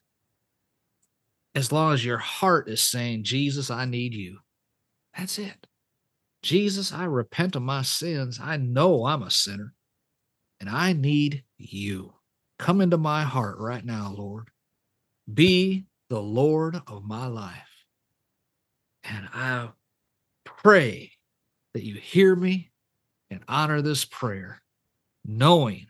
as 1.56 1.72
long 1.72 1.94
as 1.94 2.06
your 2.06 2.20
heart 2.20 2.70
is 2.70 2.82
saying, 2.82 3.24
Jesus, 3.24 3.70
I 3.70 3.86
need 3.86 4.14
you. 4.14 4.38
That's 5.18 5.40
it. 5.40 5.68
Jesus, 6.44 6.94
I 6.94 7.06
repent 7.06 7.56
of 7.56 7.64
my 7.64 7.82
sins. 7.82 8.40
I 8.42 8.58
know 8.58 9.06
I'm 9.06 9.24
a 9.24 9.32
sinner 9.32 9.74
and 10.60 10.70
I 10.70 10.94
need 10.94 11.44
you. 11.58 12.14
Come 12.60 12.80
into 12.80 12.98
my 12.98 13.24
heart 13.24 13.58
right 13.60 13.84
now, 13.84 14.14
Lord. 14.16 14.50
Be 15.32 15.86
the 16.14 16.22
Lord 16.22 16.80
of 16.86 17.04
my 17.04 17.26
life. 17.26 17.86
And 19.04 19.28
I 19.34 19.70
pray 20.46 21.12
that 21.74 21.82
you 21.82 21.96
hear 21.96 22.36
me 22.36 22.70
and 23.32 23.42
honor 23.48 23.82
this 23.82 24.06
prayer, 24.06 24.62
knowing 25.26 25.88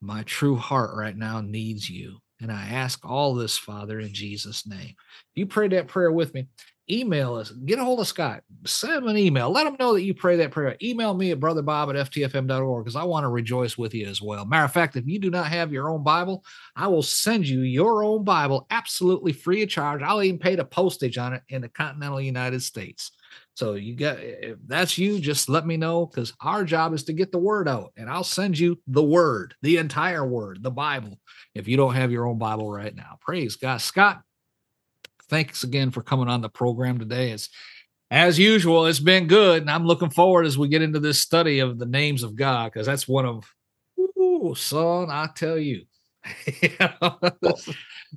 my 0.00 0.22
true 0.22 0.54
heart 0.54 0.96
right 0.96 1.16
now 1.16 1.40
needs 1.40 1.90
you. 1.90 2.18
And 2.40 2.52
I 2.52 2.68
ask 2.68 3.04
all 3.04 3.34
this, 3.34 3.58
Father, 3.58 3.98
in 3.98 4.14
Jesus' 4.14 4.68
name. 4.68 4.94
You 5.34 5.46
prayed 5.46 5.72
that 5.72 5.88
prayer 5.88 6.12
with 6.12 6.32
me, 6.32 6.46
email 6.90 7.34
us, 7.34 7.50
get 7.50 7.78
a 7.78 7.84
hold 7.84 8.00
of 8.00 8.06
Scott, 8.06 8.42
send 8.64 8.92
him 8.92 9.08
an 9.08 9.16
email, 9.16 9.50
let 9.50 9.66
him 9.66 9.76
know 9.78 9.94
that 9.94 10.02
you 10.02 10.14
pray 10.14 10.36
that 10.36 10.50
prayer. 10.50 10.76
Email 10.82 11.14
me 11.14 11.30
at 11.30 11.40
brotherbob 11.40 11.94
at 11.94 12.10
ftfm.org 12.10 12.84
because 12.84 12.96
I 12.96 13.04
want 13.04 13.24
to 13.24 13.28
rejoice 13.28 13.76
with 13.76 13.94
you 13.94 14.06
as 14.06 14.22
well. 14.22 14.44
Matter 14.44 14.64
of 14.64 14.72
fact, 14.72 14.96
if 14.96 15.06
you 15.06 15.18
do 15.18 15.30
not 15.30 15.46
have 15.46 15.72
your 15.72 15.90
own 15.90 16.02
Bible, 16.02 16.44
I 16.76 16.86
will 16.88 17.02
send 17.02 17.46
you 17.48 17.60
your 17.60 18.02
own 18.02 18.24
Bible 18.24 18.66
absolutely 18.70 19.32
free 19.32 19.62
of 19.62 19.68
charge. 19.68 20.02
I'll 20.02 20.22
even 20.22 20.38
pay 20.38 20.56
the 20.56 20.64
postage 20.64 21.18
on 21.18 21.34
it 21.34 21.42
in 21.48 21.62
the 21.62 21.68
continental 21.68 22.20
United 22.20 22.62
States. 22.62 23.12
So 23.54 23.74
you 23.74 23.96
got 23.96 24.20
if 24.20 24.56
that's 24.68 24.98
you, 24.98 25.18
just 25.18 25.48
let 25.48 25.66
me 25.66 25.76
know 25.76 26.06
because 26.06 26.32
our 26.40 26.62
job 26.62 26.94
is 26.94 27.02
to 27.04 27.12
get 27.12 27.32
the 27.32 27.38
word 27.38 27.68
out, 27.68 27.92
and 27.96 28.08
I'll 28.08 28.22
send 28.22 28.56
you 28.56 28.78
the 28.86 29.02
word, 29.02 29.54
the 29.62 29.78
entire 29.78 30.24
word, 30.24 30.62
the 30.62 30.70
Bible. 30.70 31.18
If 31.56 31.66
you 31.66 31.76
don't 31.76 31.94
have 31.94 32.12
your 32.12 32.26
own 32.26 32.38
Bible 32.38 32.70
right 32.70 32.94
now, 32.94 33.18
praise 33.20 33.56
God, 33.56 33.78
Scott. 33.78 34.22
Thanks 35.28 35.62
again 35.64 35.90
for 35.90 36.02
coming 36.02 36.28
on 36.28 36.40
the 36.40 36.48
program 36.48 36.98
today. 36.98 37.30
It's 37.30 37.48
as 38.10 38.38
usual, 38.38 38.86
it's 38.86 39.00
been 39.00 39.26
good, 39.26 39.62
and 39.62 39.70
I'm 39.70 39.86
looking 39.86 40.10
forward 40.10 40.46
as 40.46 40.56
we 40.56 40.68
get 40.68 40.82
into 40.82 40.98
this 40.98 41.20
study 41.20 41.58
of 41.58 41.78
the 41.78 41.86
names 41.86 42.22
of 42.22 42.36
God 42.36 42.72
because 42.72 42.86
that's 42.86 43.06
one 43.06 43.26
of, 43.26 43.44
ooh, 43.98 44.54
son, 44.56 45.10
I 45.10 45.28
tell 45.34 45.58
you. 45.58 45.84
this, 47.42 47.68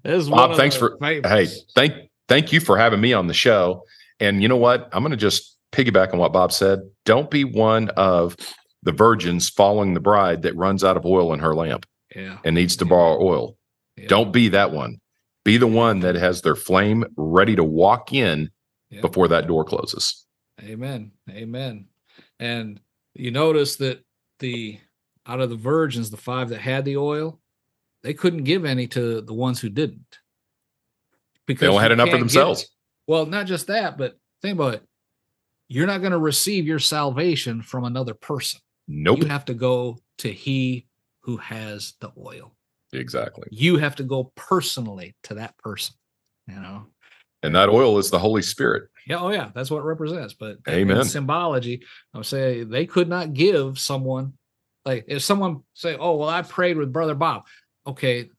this 0.03 0.29
Bob, 0.29 0.55
thanks 0.55 0.75
for 0.75 0.97
hey, 1.01 1.47
thank 1.75 1.93
thank 2.27 2.51
you 2.51 2.59
for 2.59 2.77
having 2.77 3.01
me 3.01 3.13
on 3.13 3.27
the 3.27 3.33
show. 3.33 3.83
And 4.19 4.41
you 4.41 4.47
know 4.47 4.57
what? 4.57 4.89
I'm 4.91 5.01
going 5.01 5.11
to 5.11 5.17
just 5.17 5.57
piggyback 5.71 6.13
on 6.13 6.19
what 6.19 6.33
Bob 6.33 6.51
said. 6.51 6.79
Don't 7.05 7.29
be 7.29 7.43
one 7.43 7.89
of 7.89 8.35
the 8.83 8.91
virgins 8.91 9.49
following 9.49 9.93
the 9.93 9.99
bride 9.99 10.41
that 10.43 10.55
runs 10.55 10.83
out 10.83 10.97
of 10.97 11.05
oil 11.05 11.33
in 11.33 11.39
her 11.39 11.55
lamp 11.55 11.85
yeah. 12.15 12.37
and 12.43 12.55
needs 12.55 12.75
to 12.77 12.85
borrow 12.85 13.21
oil. 13.21 13.57
Yeah. 13.97 14.07
Don't 14.07 14.31
be 14.31 14.49
that 14.49 14.71
one. 14.71 14.99
Be 15.43 15.57
the 15.57 15.67
one 15.67 16.01
that 16.01 16.15
has 16.15 16.41
their 16.41 16.55
flame 16.55 17.05
ready 17.15 17.55
to 17.55 17.63
walk 17.63 18.13
in 18.13 18.51
yeah. 18.89 19.01
before 19.01 19.27
that 19.29 19.47
door 19.47 19.63
closes. 19.63 20.25
Amen. 20.61 21.11
Amen. 21.29 21.87
And 22.39 22.79
you 23.13 23.31
notice 23.31 23.77
that 23.77 24.03
the 24.39 24.79
out 25.25 25.41
of 25.41 25.49
the 25.49 25.55
virgins, 25.55 26.09
the 26.09 26.17
five 26.17 26.49
that 26.49 26.61
had 26.61 26.85
the 26.85 26.97
oil, 26.97 27.39
they 28.03 28.13
couldn't 28.13 28.43
give 28.43 28.65
any 28.65 28.87
to 28.87 29.21
the 29.21 29.33
ones 29.33 29.59
who 29.59 29.69
didn't. 29.69 30.19
Because 31.45 31.61
they 31.61 31.67
all 31.67 31.79
had 31.79 31.91
enough 31.91 32.09
for 32.09 32.17
themselves. 32.17 32.69
Well, 33.07 33.25
not 33.25 33.45
just 33.45 33.67
that, 33.67 33.97
but 33.97 34.17
think 34.41 34.55
about 34.55 34.75
it. 34.75 34.83
You're 35.67 35.87
not 35.87 36.01
going 36.01 36.11
to 36.11 36.17
receive 36.17 36.67
your 36.67 36.79
salvation 36.79 37.61
from 37.61 37.83
another 37.83 38.13
person. 38.13 38.59
Nope. 38.87 39.19
You 39.19 39.25
have 39.25 39.45
to 39.45 39.53
go 39.53 39.99
to 40.19 40.31
he 40.31 40.87
who 41.21 41.37
has 41.37 41.93
the 41.99 42.11
oil. 42.17 42.55
Exactly. 42.93 43.47
You 43.51 43.77
have 43.77 43.95
to 43.97 44.03
go 44.03 44.31
personally 44.35 45.15
to 45.23 45.35
that 45.35 45.57
person, 45.57 45.95
you 46.47 46.55
know. 46.55 46.87
And 47.43 47.55
that 47.55 47.69
oil 47.69 47.97
is 47.97 48.11
the 48.11 48.19
Holy 48.19 48.41
Spirit. 48.41 48.89
Yeah, 49.07 49.17
oh 49.19 49.29
yeah, 49.29 49.49
that's 49.55 49.71
what 49.71 49.79
it 49.79 49.85
represents. 49.85 50.33
But 50.33 50.57
Amen. 50.69 51.03
symbology, 51.05 51.83
I'm 52.13 52.23
saying 52.23 52.69
they 52.69 52.85
could 52.85 53.09
not 53.09 53.33
give 53.33 53.79
someone 53.79 54.33
like 54.85 55.05
if 55.07 55.23
someone 55.23 55.63
say, 55.73 55.95
"Oh, 55.97 56.17
well, 56.17 56.29
I 56.29 56.41
prayed 56.41 56.77
with 56.77 56.93
Brother 56.93 57.15
Bob." 57.15 57.43
Okay, 57.87 58.29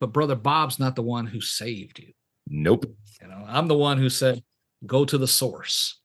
but 0.00 0.12
Brother 0.12 0.34
Bob's 0.34 0.78
not 0.78 0.96
the 0.96 1.02
one 1.02 1.26
who 1.26 1.40
saved 1.40 1.98
you. 1.98 2.12
Nope. 2.46 2.86
You 3.22 3.28
know, 3.28 3.44
I'm 3.46 3.68
the 3.68 3.74
one 3.74 3.98
who 3.98 4.10
said, 4.10 4.42
"Go 4.84 5.04
to 5.04 5.16
the 5.18 5.28
source, 5.28 6.00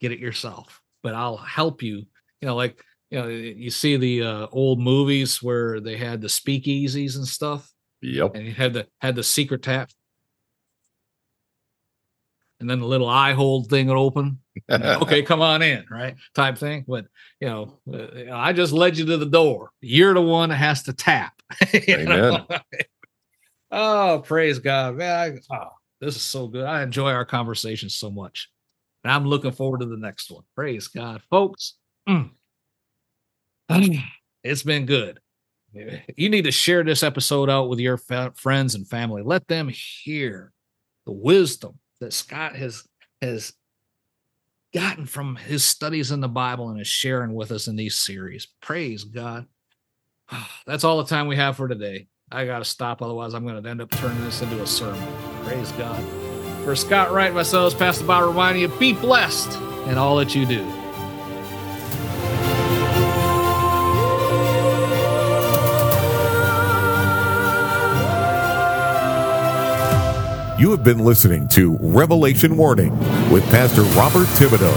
get 0.00 0.12
it 0.12 0.18
yourself." 0.18 0.82
But 1.02 1.14
I'll 1.14 1.36
help 1.36 1.82
you. 1.82 2.06
You 2.40 2.48
know, 2.48 2.56
like 2.56 2.82
you 3.12 3.18
know, 3.20 3.28
you 3.28 3.70
see 3.70 3.96
the 3.96 4.22
uh, 4.22 4.46
old 4.52 4.80
movies 4.80 5.42
where 5.42 5.80
they 5.80 5.96
had 5.96 6.20
the 6.20 6.28
speakeasies 6.28 7.16
and 7.16 7.28
stuff. 7.28 7.70
Yep. 8.00 8.34
And 8.34 8.46
you 8.46 8.52
had 8.52 8.72
the 8.72 8.86
had 9.00 9.14
the 9.14 9.22
secret 9.22 9.62
tap 9.62 9.90
and 12.62 12.70
then 12.70 12.78
the 12.78 12.86
little 12.86 13.08
eye 13.08 13.32
hole 13.32 13.64
thing 13.64 13.88
would 13.88 13.96
open. 13.96 14.38
okay, 14.70 15.22
come 15.24 15.42
on 15.42 15.62
in, 15.62 15.84
right? 15.90 16.14
Type 16.32 16.56
thing. 16.56 16.84
But 16.86 17.06
you 17.40 17.48
know, 17.48 17.80
uh, 17.92 18.32
I 18.32 18.52
just 18.52 18.72
led 18.72 18.96
you 18.96 19.04
to 19.04 19.16
the 19.16 19.26
door. 19.26 19.72
You're 19.80 20.14
the 20.14 20.22
one 20.22 20.50
that 20.50 20.56
has 20.56 20.84
to 20.84 20.92
tap. 20.92 21.34
Amen. 21.74 22.46
oh, 23.72 24.22
praise 24.24 24.60
God, 24.60 24.96
man! 24.96 25.40
I, 25.50 25.54
oh, 25.56 25.70
this 26.00 26.14
is 26.14 26.22
so 26.22 26.46
good. 26.46 26.64
I 26.64 26.84
enjoy 26.84 27.10
our 27.10 27.24
conversation 27.24 27.90
so 27.90 28.10
much, 28.10 28.48
and 29.02 29.12
I'm 29.12 29.26
looking 29.26 29.52
forward 29.52 29.80
to 29.80 29.86
the 29.86 29.96
next 29.96 30.30
one. 30.30 30.44
Praise 30.54 30.86
God, 30.86 31.20
folks. 31.30 31.74
Mm. 32.08 32.30
It's 34.44 34.64
been 34.64 34.86
good. 34.86 35.20
You 36.16 36.28
need 36.28 36.42
to 36.46 36.50
share 36.50 36.82
this 36.82 37.02
episode 37.02 37.48
out 37.48 37.68
with 37.68 37.78
your 37.78 37.96
fa- 37.96 38.32
friends 38.34 38.74
and 38.74 38.88
family. 38.88 39.22
Let 39.22 39.46
them 39.46 39.68
hear 39.68 40.52
the 41.06 41.12
wisdom 41.12 41.78
that 42.00 42.12
Scott 42.12 42.56
has 42.56 42.84
has 43.22 43.52
gotten 44.74 45.06
from 45.06 45.36
his 45.36 45.64
studies 45.64 46.10
in 46.10 46.20
the 46.20 46.28
Bible 46.28 46.70
and 46.70 46.80
is 46.80 46.88
sharing 46.88 47.34
with 47.34 47.52
us 47.52 47.68
in 47.68 47.76
these 47.76 47.94
series. 47.94 48.48
Praise 48.60 49.04
God. 49.04 49.46
That's 50.66 50.84
all 50.84 50.98
the 50.98 51.08
time 51.08 51.26
we 51.28 51.36
have 51.36 51.56
for 51.56 51.68
today. 51.68 52.08
I 52.30 52.46
got 52.46 52.58
to 52.58 52.64
stop, 52.64 53.02
otherwise, 53.02 53.34
I'm 53.34 53.46
going 53.46 53.62
to 53.62 53.68
end 53.70 53.82
up 53.82 53.90
turning 53.90 54.24
this 54.24 54.40
into 54.40 54.60
a 54.62 54.66
sermon. 54.66 55.06
Praise 55.44 55.70
God. 55.72 56.02
For 56.64 56.74
Scott 56.74 57.12
Wright, 57.12 57.34
myself, 57.34 57.78
Pastor 57.78 58.04
Bob 58.04 58.26
reminding 58.26 58.62
you 58.62 58.68
be 58.68 58.92
blessed 58.92 59.54
in 59.86 59.98
all 59.98 60.16
that 60.16 60.34
you 60.34 60.46
do. 60.46 60.81
You 70.62 70.70
have 70.70 70.84
been 70.84 71.00
listening 71.00 71.48
to 71.48 71.76
Revelation 71.80 72.56
Warning 72.56 72.96
with 73.32 73.42
Pastor 73.50 73.82
Robert 73.98 74.28
Thibodeau 74.38 74.72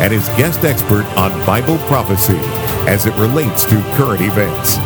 and 0.00 0.12
his 0.12 0.26
guest 0.30 0.64
expert 0.64 1.04
on 1.16 1.30
Bible 1.46 1.78
prophecy 1.86 2.40
as 2.90 3.06
it 3.06 3.14
relates 3.14 3.64
to 3.66 3.80
current 3.94 4.20
events. 4.20 4.78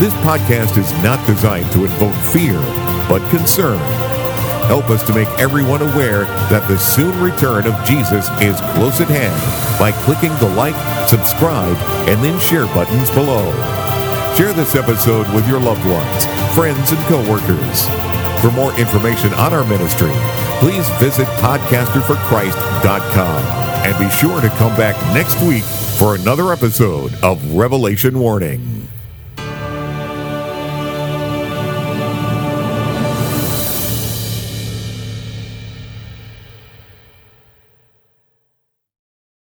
This 0.00 0.14
podcast 0.24 0.78
is 0.78 0.90
not 1.02 1.26
designed 1.26 1.70
to 1.72 1.84
invoke 1.84 2.14
fear, 2.32 2.54
but 3.06 3.20
concern. 3.28 3.76
Help 4.66 4.88
us 4.88 5.06
to 5.08 5.12
make 5.12 5.28
everyone 5.38 5.82
aware 5.82 6.24
that 6.48 6.66
the 6.68 6.78
soon 6.78 7.20
return 7.20 7.66
of 7.66 7.74
Jesus 7.84 8.26
is 8.40 8.58
close 8.72 9.02
at 9.02 9.08
hand 9.08 9.78
by 9.78 9.92
clicking 9.92 10.34
the 10.38 10.54
like, 10.56 11.06
subscribe, 11.06 11.76
and 12.08 12.24
then 12.24 12.40
share 12.40 12.64
buttons 12.68 13.10
below. 13.10 13.44
Share 14.36 14.54
this 14.54 14.74
episode 14.74 15.28
with 15.34 15.46
your 15.46 15.60
loved 15.60 15.84
ones, 15.84 16.24
friends, 16.54 16.92
and 16.92 17.00
coworkers. 17.08 18.07
For 18.40 18.52
more 18.52 18.72
information 18.78 19.34
on 19.34 19.52
our 19.52 19.64
ministry, 19.64 20.12
please 20.60 20.88
visit 21.00 21.26
podcasterforchrist.com 21.38 23.42
and 23.84 23.98
be 23.98 24.08
sure 24.10 24.40
to 24.40 24.48
come 24.50 24.76
back 24.76 24.94
next 25.12 25.42
week 25.42 25.64
for 25.98 26.14
another 26.14 26.52
episode 26.52 27.12
of 27.24 27.54
Revelation 27.54 28.20
Warning. 28.20 28.77